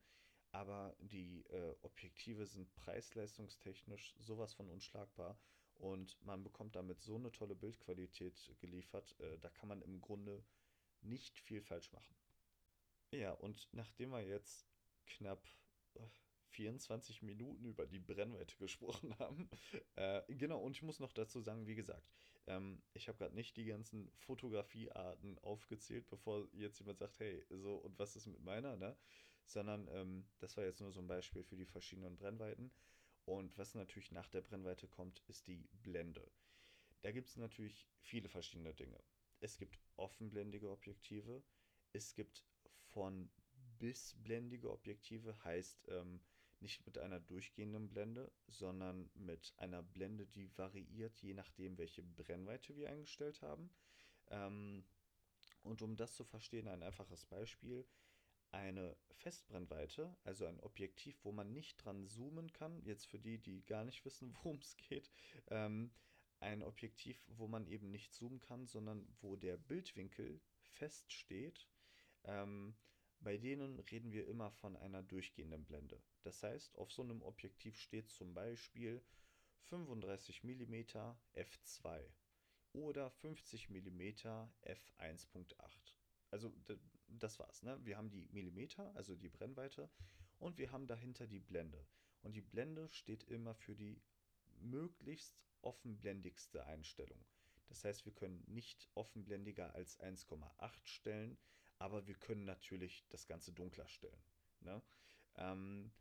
[0.51, 5.39] Aber die äh, Objektive sind preis-leistungstechnisch sowas von unschlagbar
[5.75, 10.43] und man bekommt damit so eine tolle Bildqualität geliefert, äh, da kann man im Grunde
[11.01, 12.15] nicht viel falsch machen.
[13.11, 14.67] Ja, und nachdem wir jetzt
[15.05, 15.43] knapp
[15.95, 16.07] äh,
[16.53, 19.49] 24 Minuten über die Brennweite gesprochen haben.
[19.95, 22.13] Äh, genau, und ich muss noch dazu sagen, wie gesagt,
[22.47, 27.75] ähm, ich habe gerade nicht die ganzen Fotografiearten aufgezählt, bevor jetzt jemand sagt, hey, so,
[27.75, 28.97] und was ist mit meiner, ne?
[29.45, 32.71] Sondern ähm, das war jetzt nur so ein Beispiel für die verschiedenen Brennweiten.
[33.25, 36.29] Und was natürlich nach der Brennweite kommt, ist die Blende.
[37.01, 39.01] Da gibt es natürlich viele verschiedene Dinge.
[39.39, 41.43] Es gibt offenblendige Objektive,
[41.91, 42.43] es gibt
[42.93, 43.29] von
[43.79, 46.21] bis blendige Objektive, heißt, ähm,
[46.63, 52.75] nicht mit einer durchgehenden Blende, sondern mit einer Blende, die variiert, je nachdem, welche Brennweite
[52.75, 53.69] wir eingestellt haben.
[54.29, 54.83] Ähm,
[55.61, 57.85] und um das zu verstehen, ein einfaches Beispiel.
[58.51, 63.65] Eine Festbrennweite, also ein Objektiv, wo man nicht dran zoomen kann, jetzt für die, die
[63.65, 65.11] gar nicht wissen, worum es geht,
[65.49, 65.91] ähm,
[66.39, 71.67] ein Objektiv, wo man eben nicht zoomen kann, sondern wo der Bildwinkel feststeht.
[72.25, 72.75] Ähm,
[73.23, 76.01] bei denen reden wir immer von einer durchgehenden Blende.
[76.23, 79.01] Das heißt, auf so einem Objektiv steht zum Beispiel
[79.69, 80.73] 35 mm
[81.35, 82.03] f2
[82.73, 85.55] oder 50 mm f1.8.
[86.31, 86.51] Also
[87.07, 87.63] das war's.
[87.63, 87.79] Ne?
[87.85, 89.89] Wir haben die Millimeter, also die Brennweite,
[90.39, 91.85] und wir haben dahinter die Blende.
[92.23, 94.01] Und die Blende steht immer für die
[94.59, 97.23] möglichst offenblendigste Einstellung.
[97.67, 101.37] Das heißt, wir können nicht offenblendiger als 1,8 stellen,
[101.83, 104.23] aber wir können natürlich das Ganze dunkler stellen.
[104.61, 104.81] Ne?
[105.35, 105.91] Ähm,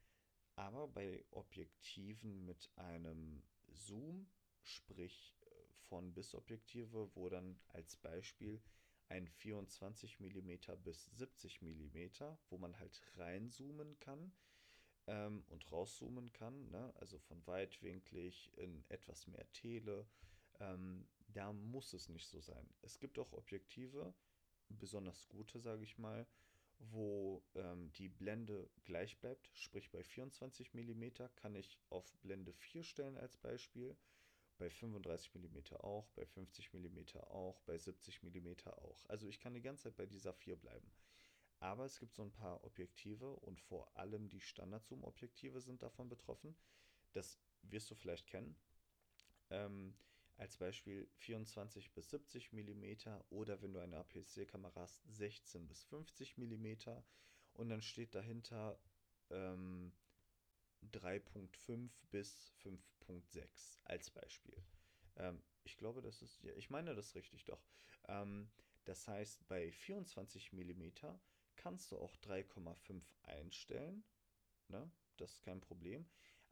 [0.54, 4.30] aber bei Objektiven mit einem Zoom,
[4.62, 5.46] sprich äh,
[5.88, 8.62] von bis Objektive, wo dann als Beispiel
[9.08, 10.52] ein 24 mm
[10.84, 11.98] bis 70 mm,
[12.48, 14.32] wo man halt reinzoomen kann
[15.08, 16.94] ähm, und rauszoomen kann, ne?
[16.94, 20.06] also von weitwinklig in etwas mehr Tele,
[20.60, 22.72] ähm, da muss es nicht so sein.
[22.82, 24.14] Es gibt auch Objektive,
[24.72, 26.26] besonders gute, sage ich mal,
[26.78, 29.50] wo ähm, die Blende gleich bleibt.
[29.54, 31.04] Sprich bei 24 mm
[31.36, 33.96] kann ich auf Blende 4 stellen als Beispiel,
[34.58, 39.04] bei 35 mm auch, bei 50 mm auch, bei 70 mm auch.
[39.08, 40.90] Also ich kann die ganze Zeit bei dieser 4 bleiben.
[41.60, 46.56] Aber es gibt so ein paar Objektive und vor allem die Standard-Zoom-Objektive sind davon betroffen.
[47.12, 48.56] Das wirst du vielleicht kennen.
[49.50, 49.94] Ähm,
[50.42, 52.84] als Beispiel 24 bis 70 mm
[53.30, 56.74] oder wenn du eine APS-C-Kamera hast, 16 bis 50 mm
[57.54, 58.76] und dann steht dahinter
[59.30, 59.92] ähm,
[60.90, 64.56] 3.5 bis 5.6 als Beispiel.
[65.16, 67.64] Ähm, ich glaube, das ist, ja, ich meine das richtig doch.
[68.08, 68.50] Ähm,
[68.84, 70.88] das heißt, bei 24 mm
[71.54, 74.02] kannst du auch 3,5 einstellen.
[74.66, 74.90] Ne?
[75.18, 76.04] Das ist kein Problem.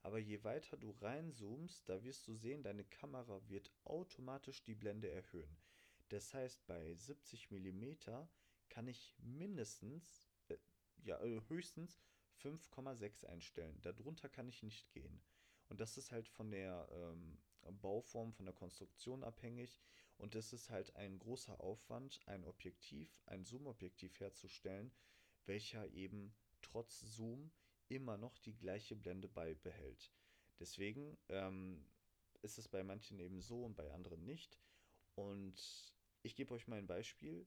[0.03, 5.11] Aber je weiter du reinzoomst, da wirst du sehen, deine Kamera wird automatisch die Blende
[5.11, 5.59] erhöhen.
[6.09, 7.95] Das heißt, bei 70 mm
[8.69, 10.57] kann ich mindestens, äh,
[11.03, 12.01] ja, äh, höchstens
[12.43, 13.81] 5,6 einstellen.
[13.83, 15.23] Darunter kann ich nicht gehen.
[15.69, 17.39] Und das ist halt von der ähm,
[17.81, 19.81] Bauform, von der Konstruktion abhängig.
[20.17, 24.93] Und es ist halt ein großer Aufwand, ein Objektiv, ein Zoom-Objektiv herzustellen,
[25.47, 27.53] welcher eben trotz Zoom
[27.91, 30.13] immer noch die gleiche Blende beibehält.
[30.59, 31.85] Deswegen ähm,
[32.43, 34.59] ist es bei manchen eben so und bei anderen nicht.
[35.15, 37.47] Und ich gebe euch mal ein Beispiel.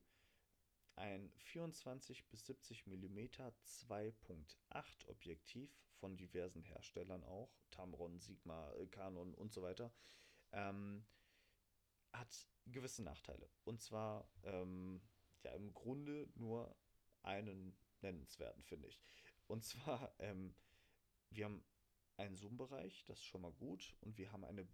[0.96, 9.52] Ein 24 bis 70 mm 2.8 Objektiv von diversen Herstellern auch, Tamron, Sigma, Canon und
[9.52, 9.92] so weiter,
[10.52, 11.04] ähm,
[12.12, 13.48] hat gewisse Nachteile.
[13.64, 15.00] Und zwar ähm,
[15.42, 16.76] ja im Grunde nur
[17.22, 19.00] einen nennenswerten, finde ich.
[19.46, 20.54] Und zwar, ähm,
[21.30, 21.64] wir haben
[22.16, 23.94] einen Zoom-Bereich, das ist schon mal gut.
[24.00, 24.66] Und wir haben eine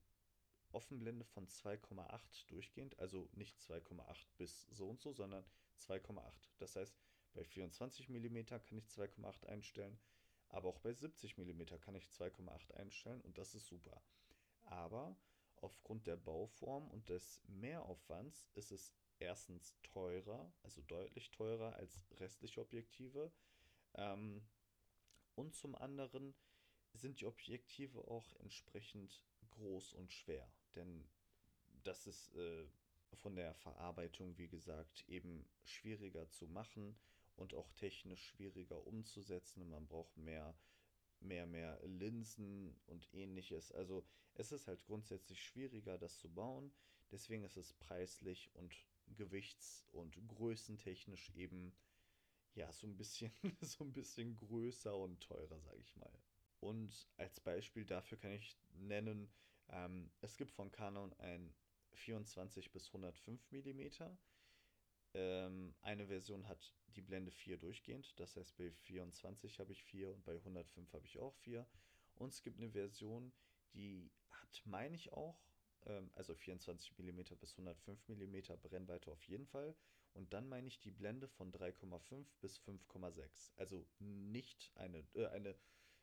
[0.72, 2.98] Offenblende von 2,8 durchgehend.
[2.98, 5.44] Also nicht 2,8 bis so und so, sondern
[5.78, 6.22] 2,8.
[6.58, 6.94] Das heißt,
[7.32, 9.98] bei 24 mm kann ich 2,8 einstellen.
[10.48, 14.02] Aber auch bei 70 mm kann ich 2,8 einstellen und das ist super.
[14.62, 15.16] Aber
[15.56, 22.60] aufgrund der Bauform und des Mehraufwands ist es erstens teurer, also deutlich teurer als restliche
[22.60, 23.32] Objektive.
[23.94, 24.42] Ähm,
[25.40, 26.34] und zum anderen
[26.92, 31.08] sind die Objektive auch entsprechend groß und schwer, denn
[31.82, 32.66] das ist äh,
[33.14, 36.94] von der Verarbeitung, wie gesagt, eben schwieriger zu machen
[37.36, 39.68] und auch technisch schwieriger umzusetzen.
[39.68, 40.54] Man braucht mehr,
[41.20, 43.72] mehr, mehr Linsen und ähnliches.
[43.72, 46.70] Also es ist halt grundsätzlich schwieriger, das zu bauen.
[47.10, 48.74] Deswegen ist es preislich und
[49.16, 51.74] gewichts- und größentechnisch eben
[52.54, 56.12] ja, so ein bisschen, so ein bisschen größer und teurer, sage ich mal.
[56.60, 59.32] Und als Beispiel dafür kann ich nennen,
[59.68, 61.54] ähm, es gibt von Canon ein
[61.92, 63.80] 24 bis 105 mm.
[65.12, 70.12] Ähm, eine Version hat die Blende 4 durchgehend, das heißt bei 24 habe ich 4
[70.12, 71.66] und bei 105 habe ich auch 4.
[72.14, 73.32] Und es gibt eine Version,
[73.74, 75.42] die hat, meine ich auch,
[75.86, 79.76] ähm, also 24 mm bis 105 mm Brennweite auf jeden Fall
[80.14, 83.52] und dann meine ich die Blende von 3,5 bis 5,6.
[83.56, 85.54] Also nicht eine, äh, eine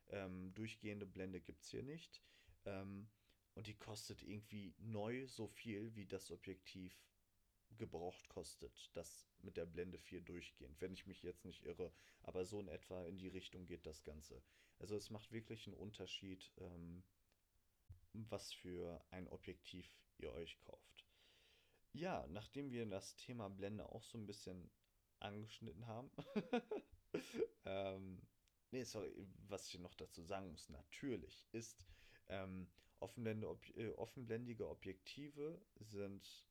[0.09, 2.21] ähm, durchgehende Blende gibt es hier nicht.
[2.65, 3.09] Ähm,
[3.55, 6.95] und die kostet irgendwie neu so viel, wie das Objektiv
[7.77, 8.89] gebraucht kostet.
[8.93, 11.91] Das mit der Blende 4 durchgehend, wenn ich mich jetzt nicht irre.
[12.21, 14.41] Aber so in etwa in die Richtung geht das Ganze.
[14.79, 17.03] Also es macht wirklich einen Unterschied, ähm,
[18.13, 21.06] was für ein Objektiv ihr euch kauft.
[21.93, 24.69] Ja, nachdem wir das Thema Blende auch so ein bisschen
[25.19, 26.11] angeschnitten haben,
[27.65, 28.21] ähm,
[28.71, 29.11] nee, sorry,
[29.47, 31.85] was ich noch dazu sagen muss, natürlich ist,
[32.27, 32.69] ähm,
[32.99, 36.45] offenblende, ob, äh, offenblendige Objektive sind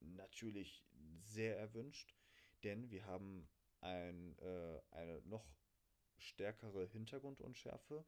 [0.00, 0.84] natürlich
[1.24, 2.14] sehr erwünscht,
[2.64, 3.48] denn wir haben
[3.80, 5.44] ein, äh, eine noch
[6.18, 8.04] stärkere Hintergrundunschärfe.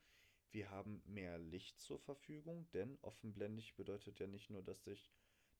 [0.50, 5.10] Wir haben mehr Licht zur Verfügung, denn offenblendig bedeutet ja nicht nur, dass sich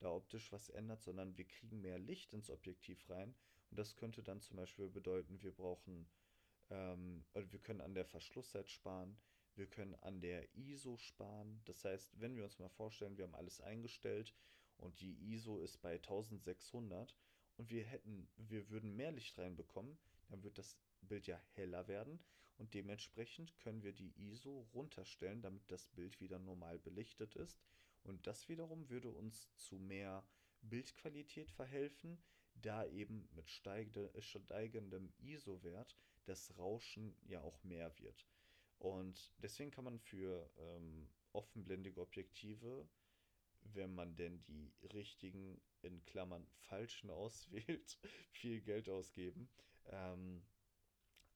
[0.00, 3.35] da optisch was ändert, sondern wir kriegen mehr Licht ins Objektiv rein.
[3.70, 6.09] Und das könnte dann zum Beispiel bedeuten, wir brauchen,
[6.70, 9.16] ähm, oder wir können an der Verschlusszeit sparen,
[9.57, 11.61] wir können an der ISO sparen.
[11.64, 14.35] Das heißt, wenn wir uns mal vorstellen, wir haben alles eingestellt
[14.76, 17.16] und die ISO ist bei 1600
[17.57, 19.96] und wir hätten, wir würden mehr Licht reinbekommen,
[20.28, 22.18] dann wird das Bild ja heller werden
[22.57, 27.61] und dementsprechend können wir die ISO runterstellen, damit das Bild wieder normal belichtet ist
[28.05, 30.25] und das wiederum würde uns zu mehr
[30.62, 32.23] Bildqualität verhelfen,
[32.55, 38.27] da eben mit steigendem ISO-Wert das Rauschen ja auch mehr wird.
[38.79, 42.88] Und deswegen kann man für ähm, offenblendige Objektive,
[43.62, 47.99] wenn man denn die richtigen, in Klammern falschen auswählt,
[48.33, 49.49] viel Geld ausgeben.
[49.87, 50.43] Ähm,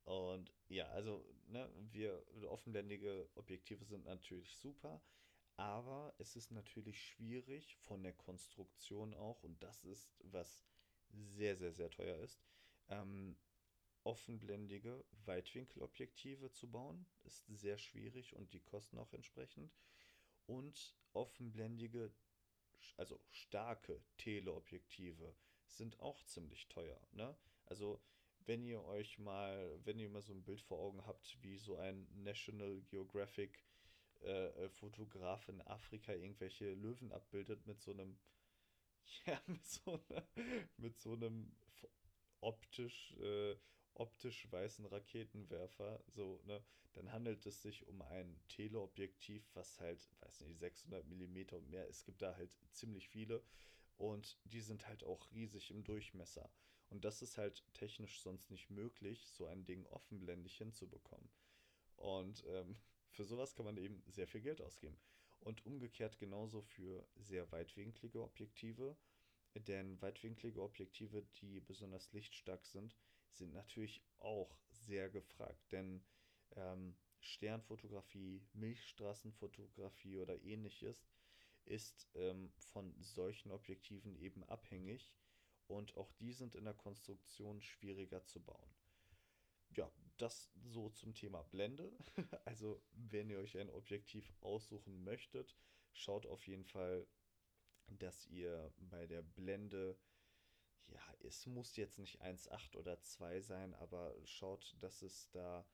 [0.04, 5.02] und ja, also ne, wir offenblendige Objektive sind natürlich super,
[5.58, 10.64] aber es ist natürlich schwierig von der Konstruktion auch, und das ist, was
[11.10, 12.40] sehr, sehr, sehr teuer ist,
[12.88, 13.36] ähm,
[14.04, 17.04] offenblendige Weitwinkelobjektive zu bauen.
[17.24, 19.74] Ist sehr schwierig und die kosten auch entsprechend.
[20.46, 22.12] Und offenblendige,
[22.96, 25.34] also starke Teleobjektive
[25.66, 27.00] sind auch ziemlich teuer.
[27.10, 27.36] Ne?
[27.66, 28.00] Also
[28.46, 31.76] wenn ihr euch mal, wenn ihr mal so ein Bild vor Augen habt, wie so
[31.76, 33.67] ein National Geographic
[34.22, 38.18] äh, äh Fotograf in Afrika irgendwelche Löwen abbildet mit so einem,
[39.26, 40.26] ja, mit so, einer,
[40.76, 41.56] mit so einem
[42.40, 43.56] optisch äh,
[43.98, 50.40] optisch weißen Raketenwerfer, so, ne, dann handelt es sich um ein Teleobjektiv, was halt, weiß
[50.42, 53.42] nicht, 600 mm und mehr, es gibt da halt ziemlich viele
[53.96, 56.50] und die sind halt auch riesig im Durchmesser.
[56.90, 61.28] Und das ist halt technisch sonst nicht möglich, so ein Ding offenblendig hinzubekommen.
[61.96, 62.76] Und ähm,
[63.10, 64.98] für sowas kann man eben sehr viel Geld ausgeben.
[65.40, 68.96] Und umgekehrt genauso für sehr weitwinklige Objektive.
[69.54, 72.96] Denn weitwinklige Objektive, die besonders lichtstark sind,
[73.30, 76.04] sind natürlich auch sehr gefragt, denn
[76.56, 81.08] ähm, Sternfotografie, Milchstraßenfotografie oder ähnliches
[81.64, 85.12] ist ähm, von solchen Objektiven eben abhängig
[85.66, 88.70] und auch die sind in der Konstruktion schwieriger zu bauen.
[89.70, 91.92] Ja, das so zum Thema Blende.
[92.44, 95.56] Also, wenn ihr euch ein Objektiv aussuchen möchtet,
[95.92, 97.06] schaut auf jeden Fall,
[97.88, 99.98] dass ihr bei der Blende
[100.92, 105.66] ja, es muss jetzt nicht 1,8 oder 2 sein, aber schaut, dass es da,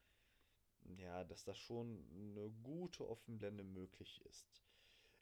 [0.96, 4.62] ja, dass da schon eine gute Offenblende möglich ist.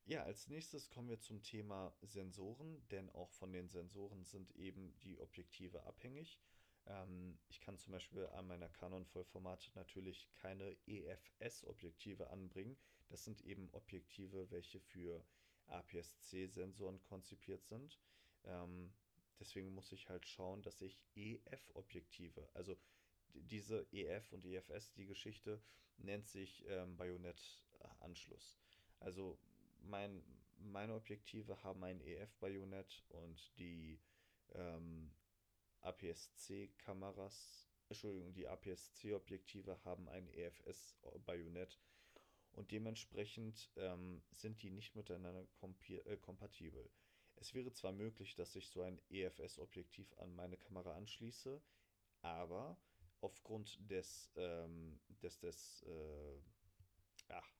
[0.04, 4.98] Ja, als nächstes kommen wir zum Thema Sensoren, denn auch von den Sensoren sind eben
[5.00, 6.40] die Objektive abhängig.
[6.86, 12.76] Ähm, ich kann zum Beispiel an meiner Canon Vollformat natürlich keine EFS-Objektive anbringen.
[13.08, 15.24] Das sind eben Objektive, welche für
[15.66, 17.98] APS-C-Sensoren konzipiert sind.
[18.44, 18.92] Ähm,
[19.42, 22.76] Deswegen muss ich halt schauen, dass ich EF-Objektive, also
[23.34, 25.60] diese EF und EFS, die Geschichte
[25.96, 28.60] nennt sich ähm, Bajonettanschluss.
[29.00, 29.36] Also
[29.80, 30.22] mein,
[30.58, 33.98] meine Objektive haben ein EF-Bajonett und die
[34.52, 35.10] ähm,
[35.82, 41.78] APS-C-Kameras, Entschuldigung, die APS-C-Objektive haben ein EFS-Bajonett
[42.52, 45.46] und dementsprechend ähm, sind die nicht miteinander
[45.88, 46.90] äh, kompatibel.
[47.36, 51.60] Es wäre zwar möglich, dass ich so ein EFS-Objektiv an meine Kamera anschließe,
[52.20, 52.78] aber
[53.20, 56.40] aufgrund des, ähm, des, des, äh,
[57.28, 57.54] ach,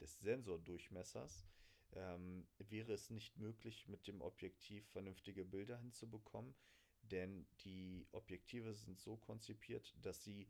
[0.00, 1.46] des Sensordurchmessers
[1.92, 6.54] ähm, wäre es nicht möglich, mit dem Objektiv vernünftige Bilder hinzubekommen,
[7.10, 10.48] denn die Objektive sind so konzipiert, dass sie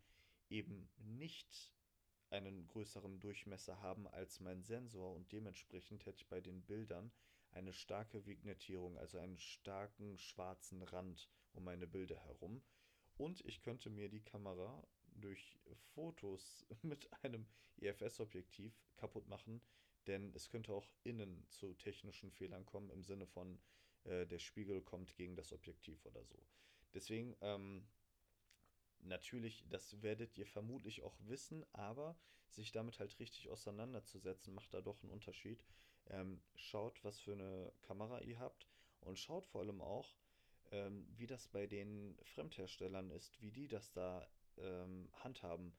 [0.48, 1.72] eben nicht
[2.30, 7.11] einen größeren Durchmesser haben als mein Sensor und dementsprechend hätte ich bei den Bildern
[7.52, 12.62] eine starke Vignettierung, also einen starken schwarzen Rand um meine Bilder herum.
[13.16, 14.86] Und ich könnte mir die Kamera
[15.16, 15.58] durch
[15.94, 17.46] Fotos mit einem
[17.78, 19.61] EFS-Objektiv kaputt machen,
[20.06, 23.61] denn es könnte auch innen zu technischen Fehlern kommen, im Sinne von
[24.05, 26.38] äh, der Spiegel kommt gegen das Objektiv oder so.
[26.94, 27.86] Deswegen, ähm,
[29.01, 32.16] natürlich, das werdet ihr vermutlich auch wissen, aber
[32.48, 35.64] sich damit halt richtig auseinanderzusetzen, macht da doch einen Unterschied.
[36.09, 38.66] Ähm, schaut, was für eine Kamera ihr habt
[39.01, 40.16] und schaut vor allem auch,
[40.72, 44.28] ähm, wie das bei den Fremdherstellern ist, wie die das da
[44.59, 45.72] ähm, handhaben.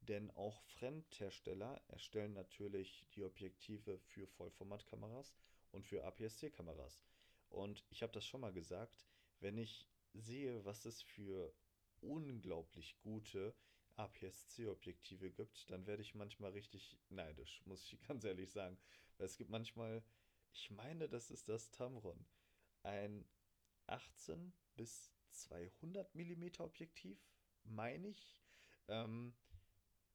[0.00, 5.34] Denn auch Fremdhersteller erstellen natürlich die Objektive für Vollformatkameras
[5.70, 7.04] und für APS-C-Kameras.
[7.52, 9.06] Und ich habe das schon mal gesagt,
[9.40, 11.54] wenn ich sehe, was es für
[12.00, 13.54] unglaublich gute
[13.96, 18.78] APS-C-Objektive gibt, dann werde ich manchmal richtig neidisch, muss ich ganz ehrlich sagen.
[19.18, 20.02] Weil es gibt manchmal,
[20.52, 22.24] ich meine, das ist das Tamron,
[22.82, 23.24] ein
[23.86, 27.18] 18 bis 200 mm Objektiv,
[27.64, 28.42] meine ich.
[28.88, 29.34] Ähm,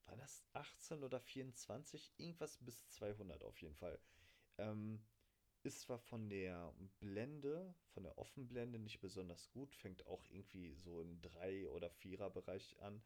[0.06, 2.14] war das 18 oder 24?
[2.18, 4.00] Irgendwas bis 200 auf jeden Fall.
[4.58, 5.02] Ähm,
[5.68, 11.02] ist zwar von der Blende, von der Offenblende nicht besonders gut, fängt auch irgendwie so
[11.02, 13.04] im 3- oder 4er-Bereich an,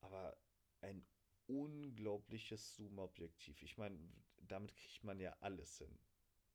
[0.00, 0.36] aber
[0.80, 1.06] ein
[1.46, 3.62] unglaubliches Zoom-Objektiv.
[3.62, 3.98] Ich meine,
[4.38, 5.98] damit kriegt man ja alles hin.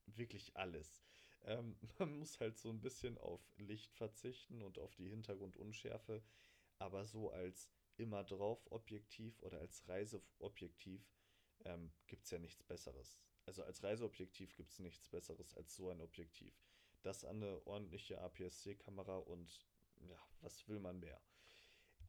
[0.05, 1.01] Wirklich alles.
[1.43, 6.21] Ähm, man muss halt so ein bisschen auf Licht verzichten und auf die Hintergrundunschärfe,
[6.77, 11.09] aber so als immer drauf Objektiv oder als Reiseobjektiv
[11.63, 13.17] ähm, gibt es ja nichts Besseres.
[13.45, 16.53] Also als Reiseobjektiv gibt es nichts Besseres als so ein Objektiv.
[17.01, 19.65] Das an eine ordentliche APS-C-Kamera und
[20.07, 21.19] ja, was will man mehr?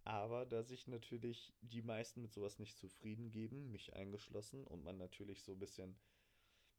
[0.05, 4.99] Aber da sich natürlich die meisten mit sowas nicht zufrieden geben, mich eingeschlossen, und man
[4.99, 5.97] natürlich so ein bisschen,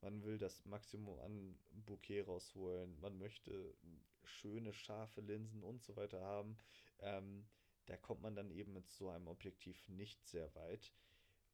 [0.01, 3.74] man will das Maximum an Bouquet rausholen, man möchte
[4.26, 6.58] schöne, scharfe Linsen und so weiter haben,
[6.99, 7.45] ähm,
[7.86, 10.93] da kommt man dann eben mit so einem Objektiv nicht sehr weit.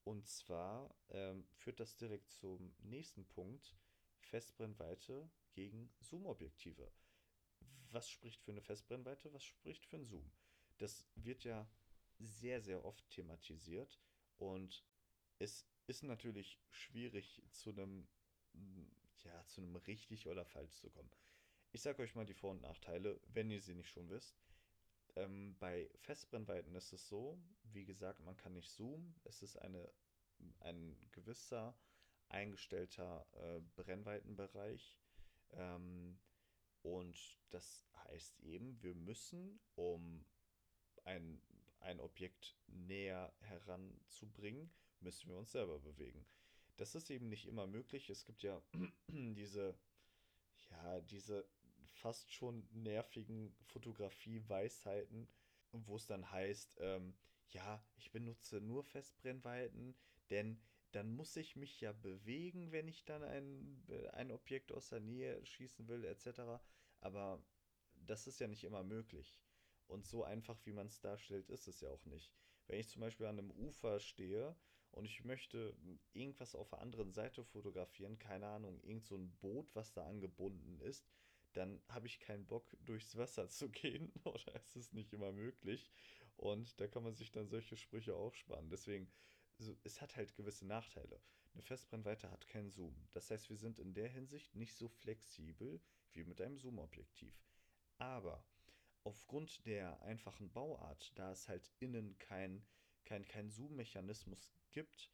[0.09, 3.75] Und zwar ähm, führt das direkt zum nächsten Punkt:
[4.17, 6.91] Festbrennweite gegen Zoom-Objektive.
[7.91, 9.31] Was spricht für eine Festbrennweite?
[9.33, 10.31] Was spricht für einen Zoom?
[10.79, 11.69] Das wird ja
[12.17, 14.01] sehr, sehr oft thematisiert
[14.37, 14.83] und
[15.37, 18.07] es ist natürlich schwierig zu einem,
[19.23, 21.11] ja, zu einem richtig oder falsch zu kommen.
[21.71, 24.41] Ich sage euch mal die Vor- und Nachteile, wenn ihr sie nicht schon wisst.
[25.19, 29.15] Ähm, bei Festbrennweiten ist es so, wie gesagt, man kann nicht zoomen.
[29.25, 29.91] Es ist eine,
[30.61, 31.77] ein gewisser
[32.29, 34.97] eingestellter äh, Brennweitenbereich.
[35.51, 36.19] Ähm,
[36.81, 40.25] und das heißt eben, wir müssen, um
[41.03, 41.41] ein,
[41.81, 46.25] ein Objekt näher heranzubringen, müssen wir uns selber bewegen.
[46.77, 48.09] Das ist eben nicht immer möglich.
[48.09, 48.61] Es gibt ja
[49.09, 49.77] diese,
[50.69, 51.45] ja, diese
[51.99, 55.27] fast schon nervigen Fotografie-Weisheiten,
[55.71, 57.13] wo es dann heißt, ähm,
[57.49, 59.95] ja, ich benutze nur Festbrennweiten,
[60.29, 60.59] denn
[60.91, 63.83] dann muss ich mich ja bewegen, wenn ich dann ein,
[64.13, 66.61] ein Objekt aus der Nähe schießen will, etc.
[67.01, 67.43] Aber
[67.93, 69.39] das ist ja nicht immer möglich.
[69.87, 72.31] Und so einfach, wie man es darstellt, ist es ja auch nicht.
[72.67, 74.55] Wenn ich zum Beispiel an einem Ufer stehe
[74.91, 75.75] und ich möchte
[76.13, 80.79] irgendwas auf der anderen Seite fotografieren, keine Ahnung, irgend so ein Boot, was da angebunden
[80.81, 81.07] ist,
[81.53, 85.89] dann habe ich keinen Bock, durchs Wasser zu gehen oder ist es nicht immer möglich.
[86.37, 88.69] Und da kann man sich dann solche Sprüche aufsparen.
[88.69, 89.11] Deswegen,
[89.57, 91.21] so, es hat halt gewisse Nachteile.
[91.53, 92.95] Eine Festbrennweite hat keinen Zoom.
[93.11, 95.81] Das heißt, wir sind in der Hinsicht nicht so flexibel
[96.13, 97.33] wie mit einem Zoom-Objektiv.
[97.97, 98.45] Aber
[99.03, 102.65] aufgrund der einfachen Bauart, da es halt innen kein,
[103.03, 105.11] kein, kein Zoom-Mechanismus gibt,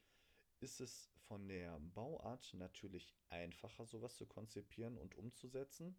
[0.59, 5.97] ist es von der Bauart natürlich einfacher, sowas zu konzipieren und umzusetzen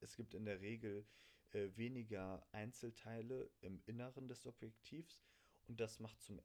[0.00, 1.06] es gibt in der Regel
[1.52, 5.22] äh, weniger Einzelteile im Inneren des Objektivs
[5.66, 6.40] und das macht zum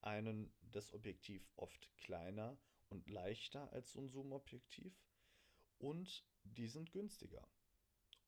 [0.00, 2.56] einen das Objektiv oft kleiner
[2.88, 4.94] und leichter als so ein Zoom-Objektiv
[5.78, 7.46] und die sind günstiger.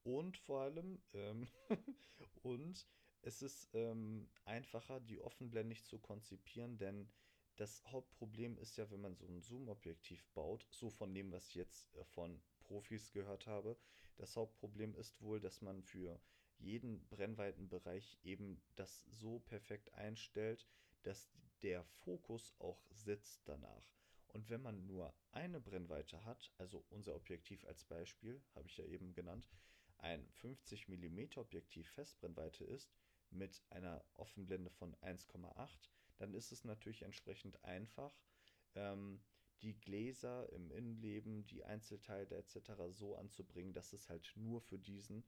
[0.03, 1.48] Und vor allem, ähm,
[2.42, 2.86] und
[3.22, 7.11] es ist ähm, einfacher, die offenblendig zu konzipieren, denn
[7.57, 11.57] das Hauptproblem ist ja, wenn man so ein Zoom-Objektiv baut, so von dem, was ich
[11.57, 13.76] jetzt äh, von Profis gehört habe,
[14.21, 16.21] das Hauptproblem ist wohl, dass man für
[16.59, 20.68] jeden Brennweitenbereich eben das so perfekt einstellt,
[21.03, 21.31] dass
[21.62, 23.91] der Fokus auch sitzt danach.
[24.29, 28.85] Und wenn man nur eine Brennweite hat, also unser Objektiv als Beispiel, habe ich ja
[28.85, 29.49] eben genannt,
[29.99, 32.93] ein 50 mm Objektiv Festbrennweite ist
[33.31, 38.14] mit einer Offenblende von 1,8, dann ist es natürlich entsprechend einfach,
[38.75, 39.21] ähm,
[39.62, 42.72] die Gläser im Innenleben, die Einzelteile etc.
[42.90, 45.24] so anzubringen, dass es halt nur für diesen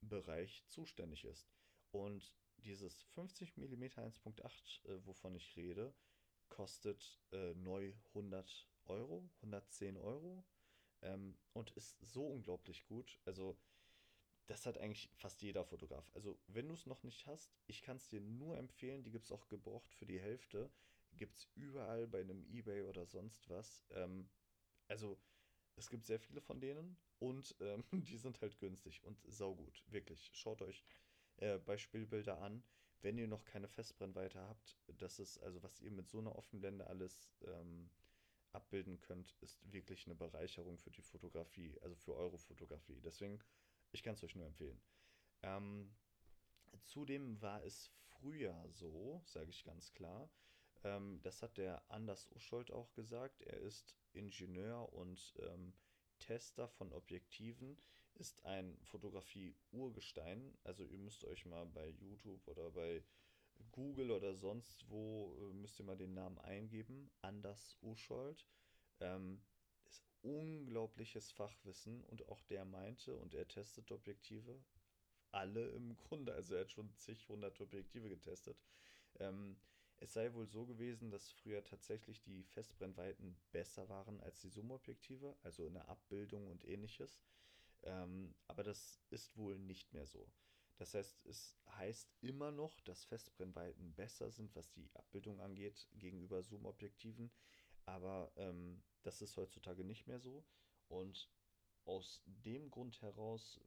[0.00, 1.50] Bereich zuständig ist.
[1.90, 5.94] Und dieses 50 mm 1.8, äh, wovon ich rede,
[6.48, 10.44] kostet äh, neu 100 Euro, 110 Euro
[11.02, 13.18] ähm, und ist so unglaublich gut.
[13.24, 13.56] Also
[14.46, 16.10] das hat eigentlich fast jeder Fotograf.
[16.14, 19.26] Also wenn du es noch nicht hast, ich kann es dir nur empfehlen, die gibt
[19.26, 20.70] es auch gebraucht für die Hälfte.
[21.20, 23.84] Gibt es überall bei einem eBay oder sonst was.
[23.90, 24.26] Ähm,
[24.88, 25.20] also
[25.76, 30.30] es gibt sehr viele von denen und ähm, die sind halt günstig und saugut, wirklich.
[30.32, 30.82] Schaut euch
[31.36, 32.64] äh, Beispielbilder an.
[33.02, 36.86] Wenn ihr noch keine Festbrennweite habt, das ist also, was ihr mit so einer Offenblende
[36.86, 37.90] alles ähm,
[38.52, 43.00] abbilden könnt, ist wirklich eine Bereicherung für die Fotografie, also für eure Fotografie.
[43.02, 43.38] Deswegen,
[43.92, 44.80] ich kann es euch nur empfehlen.
[45.42, 45.94] Ähm,
[46.84, 50.30] zudem war es früher so, sage ich ganz klar,
[50.84, 55.72] ähm, das hat der Anders Uschold auch gesagt, er ist Ingenieur und ähm,
[56.18, 57.76] Tester von Objektiven,
[58.14, 60.56] ist ein Fotografie-Urgestein.
[60.64, 63.02] Also ihr müsst euch mal bei YouTube oder bei
[63.72, 67.10] Google oder sonst wo, äh, müsst ihr mal den Namen eingeben.
[67.22, 68.46] Anders Uschold.
[69.00, 69.42] Ähm,
[69.88, 74.62] ist unglaubliches Fachwissen und auch der meinte und er testet Objektive.
[75.32, 78.58] Alle im Grunde, also er hat schon zig hundert Objektive getestet.
[79.18, 79.56] Ähm,
[80.00, 85.36] es sei wohl so gewesen, dass früher tatsächlich die Festbrennweiten besser waren als die Zoomobjektive,
[85.42, 87.20] also in der Abbildung und ähnliches.
[87.82, 90.26] Ähm, aber das ist wohl nicht mehr so.
[90.78, 96.42] Das heißt, es heißt immer noch, dass Festbrennweiten besser sind, was die Abbildung angeht, gegenüber
[96.42, 97.30] Zoomobjektiven.
[97.84, 100.42] Aber ähm, das ist heutzutage nicht mehr so.
[100.88, 101.30] Und
[101.84, 103.60] aus dem Grund heraus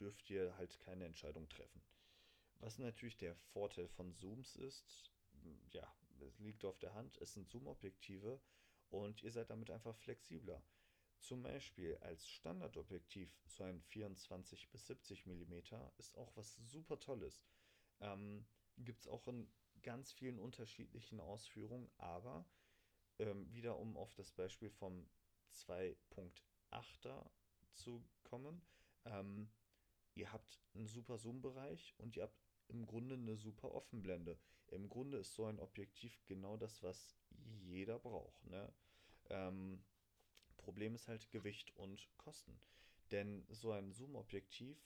[0.00, 1.80] dürft ihr halt keine Entscheidung treffen.
[2.58, 5.12] Was natürlich der Vorteil von Zooms ist,
[5.70, 8.40] ja, es liegt auf der Hand, es sind Zoom-Objektive
[8.88, 10.62] und ihr seid damit einfach flexibler.
[11.20, 15.54] Zum Beispiel als Standardobjektiv so ein 24 bis 70 mm
[15.98, 17.42] ist auch was super Tolles.
[18.00, 19.50] Ähm, Gibt es auch in
[19.82, 22.46] ganz vielen unterschiedlichen Ausführungen, aber
[23.18, 25.08] ähm, wieder um auf das Beispiel vom
[25.52, 27.30] 2.8er
[27.74, 28.60] zu kommen,
[29.04, 29.50] ähm,
[30.14, 34.38] ihr habt einen super Zoom-Bereich und ihr habt im Grunde eine super Offenblende.
[34.68, 37.16] Im Grunde ist so ein Objektiv genau das, was
[37.60, 38.44] jeder braucht.
[38.46, 38.72] Ne?
[39.30, 39.84] Ähm,
[40.56, 42.60] Problem ist halt Gewicht und Kosten.
[43.12, 44.76] Denn so ein Zoom-Objektiv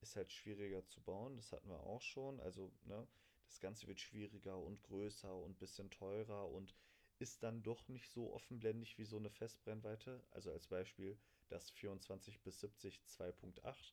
[0.00, 2.40] ist halt schwieriger zu bauen, das hatten wir auch schon.
[2.40, 3.06] Also, ne,
[3.46, 6.74] das Ganze wird schwieriger und größer und ein bisschen teurer und
[7.18, 10.24] ist dann doch nicht so offenblendig wie so eine Festbrennweite.
[10.30, 11.18] Also als Beispiel
[11.48, 13.92] das 24 bis 70 2.8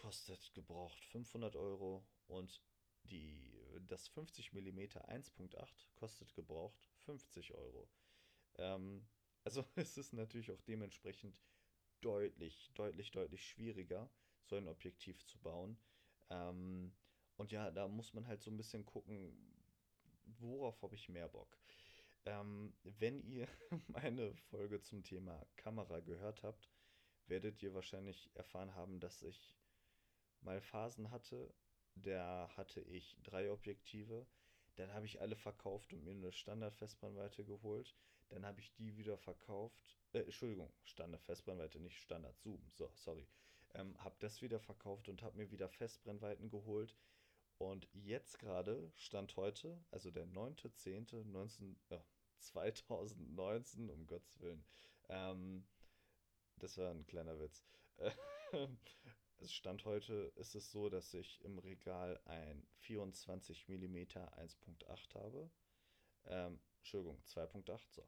[0.00, 2.62] kostet gebraucht 500 Euro und
[3.04, 3.52] die,
[3.86, 7.86] das 50 mm 1.8 kostet gebraucht 50 Euro.
[8.56, 9.06] Ähm,
[9.44, 11.36] also es ist natürlich auch dementsprechend
[12.00, 14.10] deutlich, deutlich, deutlich schwieriger,
[14.42, 15.78] so ein Objektiv zu bauen.
[16.30, 16.94] Ähm,
[17.36, 19.36] und ja, da muss man halt so ein bisschen gucken,
[20.38, 21.58] worauf habe ich mehr Bock.
[22.24, 23.48] Ähm, wenn ihr
[23.88, 26.70] meine Folge zum Thema Kamera gehört habt,
[27.26, 29.59] werdet ihr wahrscheinlich erfahren haben, dass ich
[30.42, 31.52] mal Phasen hatte,
[31.94, 34.26] da hatte ich drei Objektive.
[34.76, 37.94] Dann habe ich alle verkauft und mir eine Standard-Festbrennweite geholt.
[38.28, 39.98] Dann habe ich die wieder verkauft.
[40.12, 42.70] Äh, Entschuldigung, Standard-Festbrennweite, nicht Standard-Zoom.
[42.72, 43.26] So, sorry.
[43.74, 46.96] Ähm, habe das wieder verkauft und habe mir wieder Festbrennweiten geholt.
[47.58, 51.98] Und jetzt gerade, Stand heute, also der 9.10.2019, äh,
[52.38, 54.64] 2019, um Gottes Willen.
[55.08, 55.66] Ähm,
[56.56, 57.64] das war ein kleiner Witz.
[59.42, 65.50] Es Stand heute ist es so, dass ich im Regal ein 24 mm 1.8 habe.
[66.26, 68.06] Ähm, Entschuldigung, 2.8, so.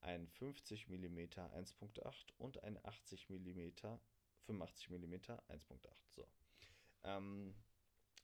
[0.00, 3.70] Ein 50 mm 1.8 und ein 80 mm
[4.46, 6.26] 85 mm 1.8, so.
[7.04, 7.54] Ähm,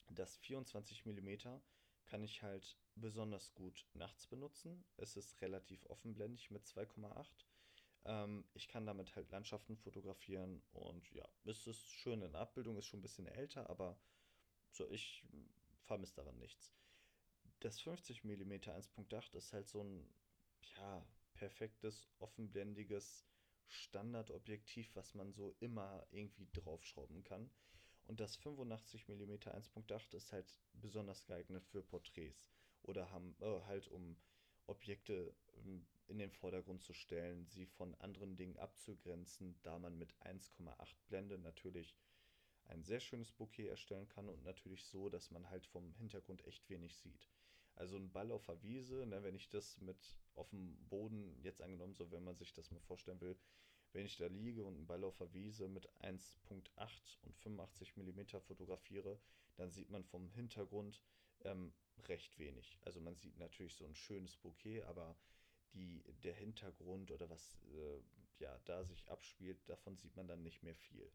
[0.08, 1.60] das 24 mm
[2.06, 4.86] kann ich halt besonders gut nachts benutzen.
[4.96, 7.44] Es ist relativ offenblendig mit 2,8
[8.04, 12.86] ähm, ich kann damit halt Landschaften fotografieren und ja, es ist schön in Abbildung, ist
[12.86, 13.98] schon ein bisschen älter, aber
[14.70, 15.24] so ich
[15.84, 16.72] vermisse daran nichts.
[17.60, 20.08] Das 50 mm 1.8 ist halt so ein
[20.76, 23.26] ja, perfektes, offenblendiges
[23.66, 27.50] Standardobjektiv, was man so immer irgendwie draufschrauben kann.
[28.06, 32.48] Und das 85 mm 1.8 ist halt besonders geeignet für Porträts
[32.82, 34.16] oder haben äh, halt um
[34.68, 40.14] Objekte ähm, in den Vordergrund zu stellen, sie von anderen Dingen abzugrenzen, da man mit
[40.20, 41.96] 1,8 Blende natürlich
[42.66, 46.68] ein sehr schönes Bouquet erstellen kann und natürlich so, dass man halt vom Hintergrund echt
[46.68, 47.28] wenig sieht.
[47.74, 51.62] Also ein Ball auf der Wiese, ne, wenn ich das mit auf dem Boden, jetzt
[51.62, 53.36] angenommen, so wenn man sich das mal vorstellen will,
[53.92, 56.62] wenn ich da liege und einen Ball auf der Wiese mit 1.8
[57.22, 59.18] und 85 mm fotografiere,
[59.56, 61.00] dann sieht man vom Hintergrund
[61.44, 61.72] ähm,
[62.08, 62.78] recht wenig.
[62.84, 65.16] Also man sieht natürlich so ein schönes Bouquet, aber
[65.74, 68.00] die, der Hintergrund oder was äh,
[68.38, 71.10] ja, da sich abspielt, davon sieht man dann nicht mehr viel.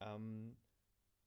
[0.00, 0.56] Ähm,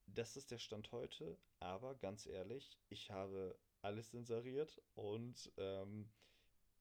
[0.07, 6.09] das ist der Stand heute, aber ganz ehrlich, ich habe alles inseriert und ähm,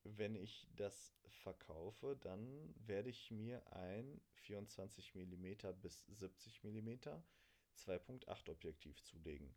[0.03, 6.89] wenn ich das verkaufe, dann werde ich mir ein 24 mm bis 70 mm
[7.77, 9.53] 2.8 Objektiv zulegen.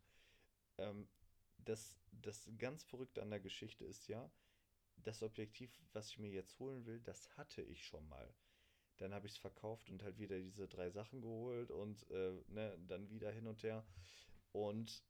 [0.79, 1.07] Ähm,
[1.59, 4.31] das, das ganz Verrückte an der Geschichte ist ja,
[4.97, 8.35] das Objektiv, was ich mir jetzt holen will, das hatte ich schon mal.
[8.97, 12.77] Dann habe ich es verkauft und halt wieder diese drei Sachen geholt und äh, ne,
[12.89, 13.87] dann wieder hin und her.
[14.53, 15.05] Und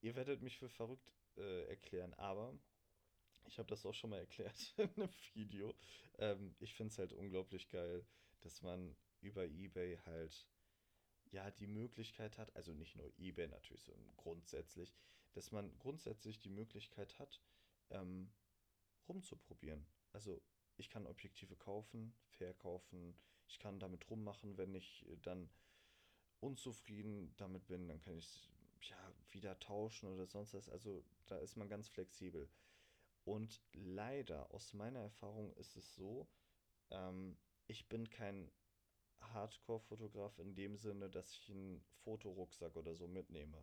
[0.00, 2.58] ihr werdet mich für verrückt äh, erklären, aber
[3.46, 5.74] ich habe das auch schon mal erklärt in einem Video.
[6.18, 8.06] Ähm, ich finde es halt unglaublich geil,
[8.40, 10.48] dass man über eBay halt
[11.30, 14.94] ja die Möglichkeit hat, also nicht nur eBay natürlich so grundsätzlich,
[15.32, 17.40] dass man grundsätzlich die Möglichkeit hat,
[17.90, 18.30] ähm,
[19.08, 19.86] rumzuprobieren.
[20.12, 20.40] Also
[20.76, 23.14] ich kann Objektive kaufen, verkaufen,
[23.46, 25.50] ich kann damit rummachen, wenn ich dann
[26.40, 28.48] unzufrieden damit bin, dann kann ich es
[28.88, 30.68] ja, wieder tauschen oder sonst was.
[30.68, 32.48] Also da ist man ganz flexibel.
[33.24, 36.26] Und leider, aus meiner Erfahrung ist es so,
[36.90, 38.50] ähm, ich bin kein
[39.20, 43.62] Hardcore-Fotograf in dem Sinne, dass ich einen Fotorucksack oder so mitnehme.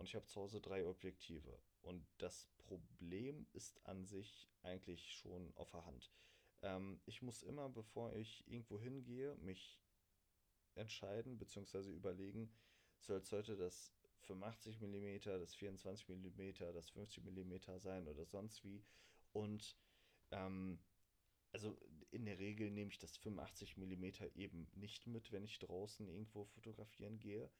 [0.00, 1.60] Und ich habe zu Hause drei Objektive.
[1.82, 6.10] Und das Problem ist an sich eigentlich schon auf der Hand.
[6.62, 9.78] Ähm, ich muss immer, bevor ich irgendwo hingehe, mich
[10.74, 11.90] entscheiden bzw.
[11.90, 12.50] überlegen,
[13.00, 13.92] soll es heute das
[14.22, 18.82] 85 mm, das 24 mm, das 50 mm sein oder sonst wie.
[19.34, 19.76] Und
[20.30, 20.78] ähm,
[21.52, 21.76] also
[22.10, 26.46] in der Regel nehme ich das 85 mm eben nicht mit, wenn ich draußen irgendwo
[26.46, 27.50] fotografieren gehe.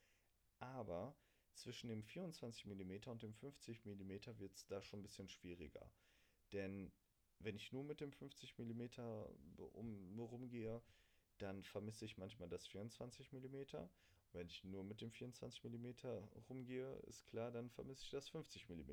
[0.57, 1.15] Aber
[1.53, 5.91] zwischen dem 24 mm und dem 50 mm wird es da schon ein bisschen schwieriger.
[6.53, 6.91] Denn
[7.39, 8.81] wenn ich nur mit dem 50 mm
[9.73, 10.81] um, rumgehe,
[11.37, 13.87] dann vermisse ich manchmal das 24 mm
[14.33, 15.91] wenn ich nur mit dem 24 mm
[16.49, 18.91] rumgehe, ist klar, dann vermisse ich das 50 mm.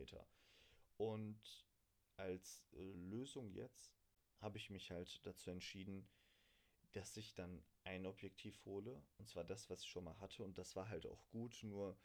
[0.96, 1.66] Und
[2.16, 3.96] als äh, Lösung jetzt
[4.38, 6.09] habe ich mich halt dazu entschieden,
[6.92, 9.00] dass ich dann ein Objektiv hole.
[9.18, 10.42] Und zwar das, was ich schon mal hatte.
[10.42, 11.62] Und das war halt auch gut.
[11.62, 11.96] Nur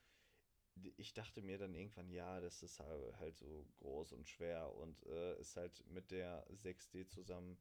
[0.98, 5.40] ich dachte mir dann irgendwann, ja, das ist halt so groß und schwer und äh,
[5.40, 7.58] ist halt mit der 6D zusammen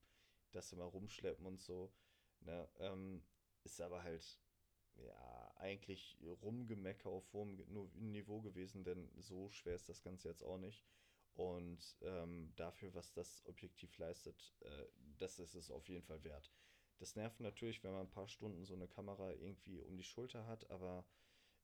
[0.52, 1.92] das immer rumschleppen und so.
[2.40, 2.68] Ne?
[2.78, 3.22] Ähm,
[3.64, 4.40] ist aber halt
[4.96, 7.56] ja, eigentlich Rumgemecker auf hohem
[7.94, 10.84] Niveau gewesen, denn so schwer ist das Ganze jetzt auch nicht.
[11.34, 14.86] Und ähm, dafür, was das Objektiv leistet, äh,
[15.18, 16.52] das ist es auf jeden Fall wert.
[16.98, 20.46] Das nervt natürlich, wenn man ein paar Stunden so eine Kamera irgendwie um die Schulter
[20.46, 21.06] hat, aber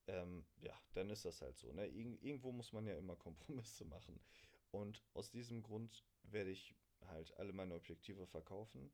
[0.08, 1.72] ähm, ja, dann ist das halt so.
[1.72, 1.86] Ne?
[1.86, 4.20] Ir irgendwo muss man ja immer Kompromisse machen.
[4.70, 6.74] Und aus diesem Grund werde ich
[7.06, 8.90] halt alle meine Objektive verkaufen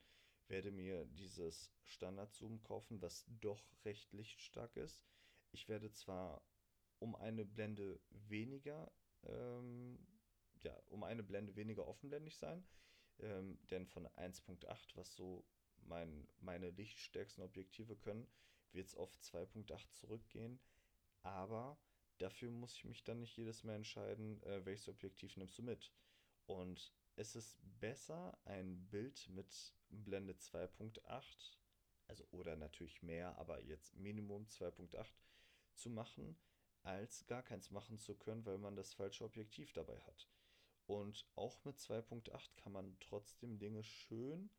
[0.49, 5.03] werde mir dieses Standard-Zoom kaufen, was doch recht lichtstark ist.
[5.53, 6.43] Ich werde zwar
[6.99, 8.93] um eine Blende weniger,
[9.25, 9.99] ähm,
[10.63, 12.67] ja, um eine Blende weniger offenblendig sein,
[13.21, 15.45] ähm, denn von 1.8, was so
[15.77, 18.27] mein, meine lichtstärksten Objektive können,
[18.73, 20.61] wird es auf 2.8 zurückgehen.
[21.25, 21.77] Aber
[22.19, 25.93] dafür muss ich mich dann nicht jedes Mal entscheiden, äh, welches Objektiv nimmst du mit.
[26.47, 31.57] Und es ist besser, ein Bild mit Blende 2.8,
[32.07, 35.07] also oder natürlich mehr, aber jetzt Minimum 2.8
[35.75, 36.37] zu machen,
[36.83, 40.29] als gar keins machen zu können, weil man das falsche Objektiv dabei hat.
[40.87, 44.51] Und auch mit 2.8 kann man trotzdem Dinge schön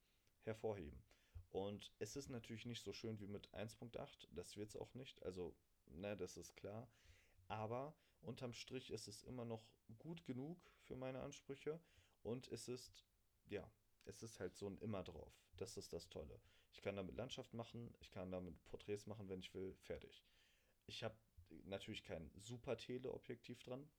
[0.42, 1.04] hervorheben.
[1.52, 5.22] Und es ist natürlich nicht so schön wie mit 1.8, das wird es auch nicht,
[5.24, 5.56] also,
[5.96, 6.88] ne, das ist klar.
[7.48, 9.64] Aber unterm Strich ist es immer noch
[10.00, 11.80] gut genug für meine Ansprüche
[12.24, 13.06] und es ist,
[13.48, 13.70] ja,
[14.06, 15.34] es ist halt so ein immer drauf.
[15.58, 16.40] Das ist das Tolle.
[16.72, 20.24] Ich kann damit Landschaft machen, ich kann damit Porträts machen, wenn ich will, fertig.
[20.88, 21.18] Ich habe
[21.64, 23.90] natürlich kein super Teleobjektiv dran.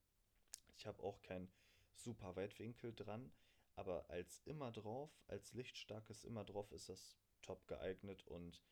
[0.77, 1.51] Ich habe auch kein
[1.95, 3.33] super Weitwinkel dran,
[3.75, 8.63] aber als immer drauf, als lichtstarkes immer drauf ist das top geeignet und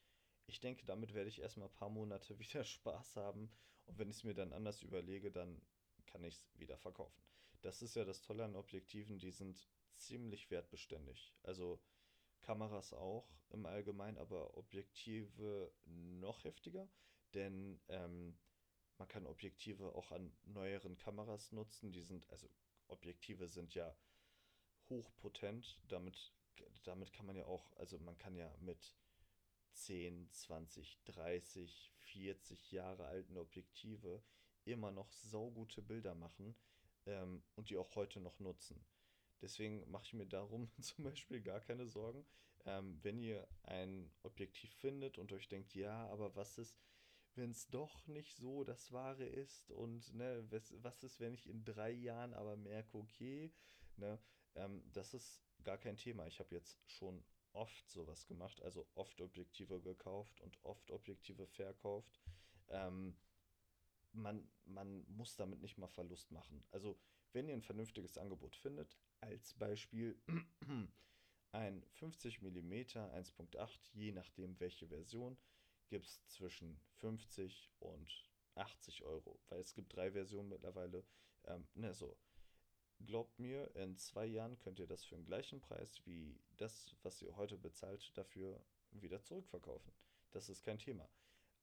[0.47, 3.51] ich denke, damit werde ich erstmal ein paar Monate wieder Spaß haben
[3.86, 5.61] und wenn ich es mir dann anders überlege, dann
[6.07, 7.22] kann ich es wieder verkaufen.
[7.62, 11.34] Das ist ja das Tolle an Objektiven, die sind ziemlich wertbeständig.
[11.42, 11.80] Also
[12.42, 16.88] Kameras auch im Allgemeinen, aber Objektive noch heftiger,
[17.32, 18.36] denn ähm,
[18.99, 21.90] man kann Objektive auch an neueren Kameras nutzen.
[21.92, 22.49] Die sind, also
[22.88, 23.97] Objektive sind ja
[24.88, 26.32] hochpotent, damit,
[26.84, 28.95] damit kann man ja auch, also man kann ja mit
[29.74, 34.22] 10, 20, 30, 40 Jahre alten Objektive
[34.64, 36.56] immer noch saugute Bilder machen
[37.06, 38.84] ähm, und die auch heute noch nutzen.
[39.42, 42.24] Deswegen mache ich mir darum zum Beispiel gar keine Sorgen.
[42.66, 46.78] Ähm, wenn ihr ein Objektiv findet und euch denkt, ja, aber was ist,
[47.34, 51.46] wenn es doch nicht so das Wahre ist und ne, was, was ist, wenn ich
[51.46, 53.52] in drei Jahren aber merke, okay,
[53.96, 54.18] ne,
[54.54, 56.26] ähm, das ist gar kein Thema.
[56.26, 57.22] Ich habe jetzt schon
[57.55, 62.20] oft sowas gemacht, also oft Objektive gekauft und oft Objektive verkauft.
[62.68, 63.16] Ähm,
[64.12, 66.64] man, man muss damit nicht mal Verlust machen.
[66.70, 66.98] Also,
[67.32, 70.16] wenn ihr ein vernünftiges Angebot findet, als Beispiel
[71.52, 75.36] ein 50 mm 1.8, je nachdem welche Version,
[75.88, 81.05] gibt es zwischen 50 und 80 Euro, weil es gibt drei Versionen mittlerweile.
[81.44, 82.16] Ähm, ne, so.
[83.07, 87.20] Glaubt mir, in zwei Jahren könnt ihr das für den gleichen Preis wie das, was
[87.22, 89.92] ihr heute bezahlt, dafür wieder zurückverkaufen.
[90.30, 91.09] Das ist kein Thema.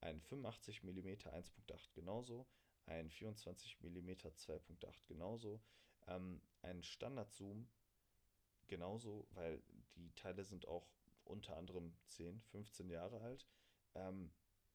[0.00, 2.46] Ein 85 mm 1.8 genauso,
[2.86, 5.60] ein 24 mm 2.8 genauso,
[6.06, 7.68] ähm, ein Standard-Zoom
[8.66, 9.62] genauso, weil
[9.96, 10.86] die Teile sind auch
[11.24, 13.46] unter anderem 10, 15 Jahre alt.
[13.94, 14.32] Ähm,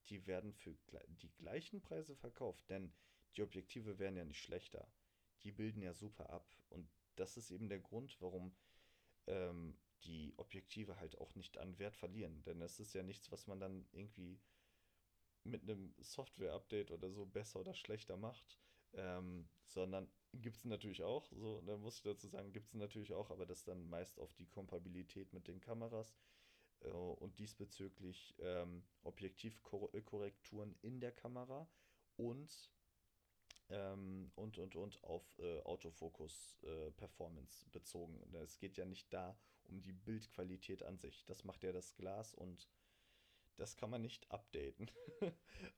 [0.09, 0.75] die werden für
[1.21, 2.93] die gleichen Preise verkauft, denn
[3.35, 4.87] die Objektive werden ja nicht schlechter.
[5.47, 6.45] Die bilden ja super ab.
[6.69, 8.53] Und das ist eben der Grund, warum
[9.27, 12.43] ähm, die Objektive halt auch nicht an Wert verlieren.
[12.43, 14.41] Denn es ist ja nichts, was man dann irgendwie
[15.45, 18.59] mit einem Software-Update oder so besser oder schlechter macht,
[18.91, 23.13] ähm, sondern gibt es natürlich auch, so, da muss ich dazu sagen, gibt es natürlich
[23.13, 26.13] auch, aber das dann meist auf die Kompatibilität mit den Kameras
[26.81, 31.69] äh, und diesbezüglich ähm, Objektivkorrekturen in der Kamera
[32.17, 32.69] und
[33.69, 38.21] ähm, und und und auf äh, Autofokus äh, Performance bezogen.
[38.35, 41.25] Es geht ja nicht da um die Bildqualität an sich.
[41.25, 42.69] Das macht ja das Glas und
[43.57, 44.89] das kann man nicht updaten.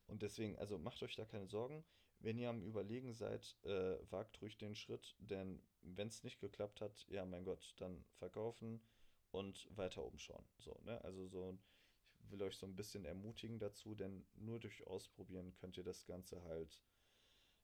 [0.07, 1.83] und deswegen, also macht euch da keine Sorgen.
[2.19, 6.81] Wenn ihr am Überlegen seid, äh, wagt ruhig den Schritt, denn wenn es nicht geklappt
[6.81, 8.81] hat, ja, mein Gott, dann verkaufen
[9.31, 10.43] und weiter umschauen.
[10.57, 11.01] So, ne?
[11.05, 11.57] Also so,
[12.19, 16.05] ich will euch so ein bisschen ermutigen dazu, denn nur durch Ausprobieren könnt ihr das
[16.05, 16.81] Ganze halt,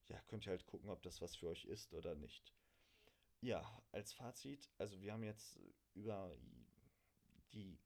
[0.07, 2.53] ja, könnt ihr halt gucken, ob das was für euch ist oder nicht.
[3.41, 5.59] Ja, als Fazit, also wir haben jetzt
[5.93, 6.35] über
[7.53, 7.79] die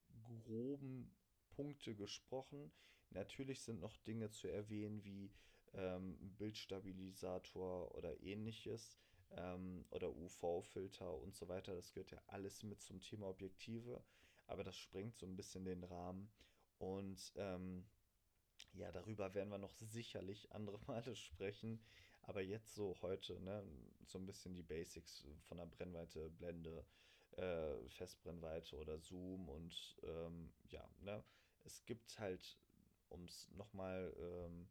[0.45, 1.11] groben
[1.49, 2.71] Punkte gesprochen.
[3.09, 5.31] Natürlich sind noch Dinge zu erwähnen wie
[5.73, 8.97] ähm, Bildstabilisator oder ähnliches
[9.31, 11.75] ähm, oder UV-Filter und so weiter.
[11.75, 14.03] Das gehört ja alles mit zum Thema Objektive,
[14.47, 16.31] aber das sprengt so ein bisschen den Rahmen.
[16.77, 17.85] Und ähm,
[18.73, 21.83] ja, darüber werden wir noch sicherlich andere Male sprechen.
[22.29, 23.63] Aber jetzt so heute, ne,
[24.05, 26.85] so ein bisschen die Basics von der Brennweite, Blende,
[27.31, 31.23] äh, Festbrennweite oder Zoom und ähm, ja, ne,
[31.63, 32.59] es gibt halt,
[33.09, 34.69] um es nochmal, ähm,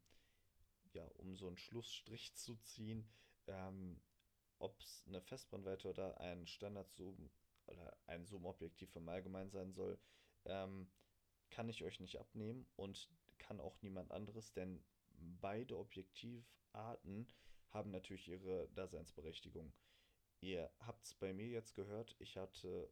[0.92, 3.10] ja, um so einen Schlussstrich zu ziehen,
[3.48, 4.00] ähm,
[4.60, 7.28] ob es eine Festbrennweite oder ein Standard-Zoom
[7.66, 9.98] oder ein Zoom-Objektiv im Allgemeinen sein soll,
[10.44, 10.88] ähm,
[11.50, 14.80] kann ich euch nicht abnehmen und kann auch niemand anderes, denn
[15.40, 17.26] beide Objektivarten
[17.70, 19.72] haben natürlich ihre Daseinsberechtigung.
[20.40, 22.90] Ihr habt es bei mir jetzt gehört, ich hatte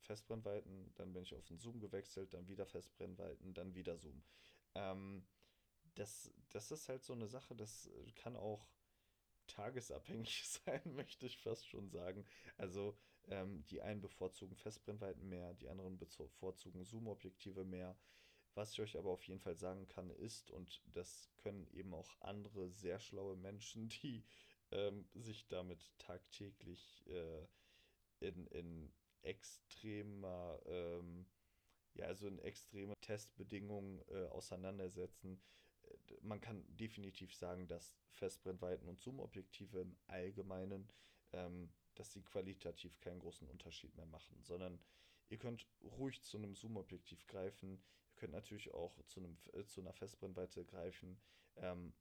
[0.00, 4.22] Festbrennweiten, dann bin ich auf den Zoom gewechselt, dann wieder Festbrennweiten, dann wieder Zoom.
[4.74, 5.26] Ähm,
[5.94, 8.66] das, das ist halt so eine Sache, das kann auch
[9.46, 12.24] tagesabhängig sein, möchte ich fast schon sagen.
[12.56, 12.96] Also
[13.28, 17.96] ähm, die einen bevorzugen Festbrennweiten mehr, die anderen bevorzugen Zoom-Objektive mehr.
[18.56, 22.10] Was ich euch aber auf jeden Fall sagen kann, ist, und das können eben auch
[22.22, 24.24] andere sehr schlaue Menschen, die
[24.70, 27.46] ähm, sich damit tagtäglich äh,
[28.20, 31.26] in, in extremer, ähm,
[31.92, 35.38] ja, also in extreme Testbedingungen äh, auseinandersetzen.
[35.82, 40.88] Äh, man kann definitiv sagen, dass Festbrennweiten und Zoom-Objektive im Allgemeinen,
[41.34, 44.80] ähm, dass sie qualitativ keinen großen Unterschied mehr machen, sondern
[45.28, 47.82] ihr könnt ruhig zu einem Zoom-Objektiv greifen.
[48.16, 51.20] Ihr könnt natürlich auch zu, einem, äh, zu einer Festbrennweite greifen.
[51.56, 51.92] Ähm,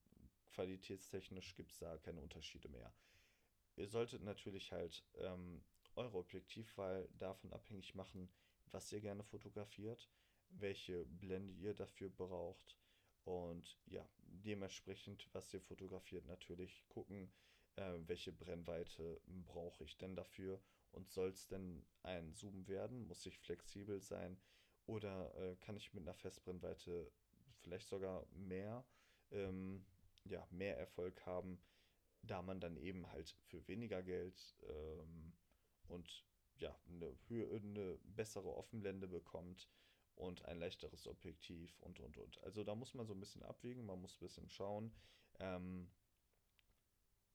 [0.54, 2.94] qualitätstechnisch gibt es da keine Unterschiede mehr.
[3.76, 5.62] Ihr solltet natürlich halt ähm,
[5.96, 8.30] eure Objektivwahl davon abhängig machen,
[8.72, 10.10] was ihr gerne fotografiert,
[10.52, 12.78] welche Blende ihr dafür braucht
[13.26, 17.30] und ja, dementsprechend, was ihr fotografiert, natürlich gucken,
[17.76, 20.62] äh, welche Brennweite brauche ich denn dafür
[20.94, 24.40] und soll es denn ein Zoom werden, muss ich flexibel sein
[24.88, 27.12] oder äh, kann ich mit einer Festbrennweite
[27.62, 28.86] vielleicht sogar mehr,
[29.32, 29.86] ähm,
[30.26, 31.60] ja, mehr Erfolg haben,
[32.22, 35.34] da man dann eben halt für weniger Geld ähm,
[35.88, 36.26] und
[36.58, 39.70] ja, eine, eine bessere Offenblende bekommt
[40.16, 42.42] und ein leichteres Objektiv und und und.
[42.44, 44.94] Also da muss man so ein bisschen abwägen, man muss ein bisschen schauen.
[45.40, 45.90] Ähm,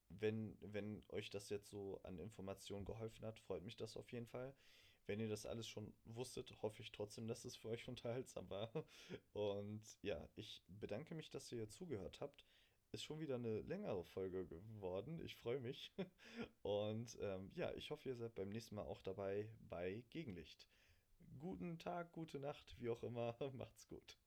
[0.09, 4.27] wenn, wenn euch das jetzt so an Informationen geholfen hat, freut mich das auf jeden
[4.27, 4.55] Fall.
[5.07, 8.71] Wenn ihr das alles schon wusstet, hoffe ich trotzdem, dass es für euch unterhaltsam war.
[9.33, 12.47] Und ja, ich bedanke mich, dass ihr zugehört habt.
[12.93, 15.21] Ist schon wieder eine längere Folge geworden.
[15.25, 15.93] Ich freue mich.
[16.63, 20.69] Und ähm, ja, ich hoffe, ihr seid beim nächsten Mal auch dabei bei Gegenlicht.
[21.39, 23.37] Guten Tag, gute Nacht, wie auch immer.
[23.55, 24.19] Macht's gut.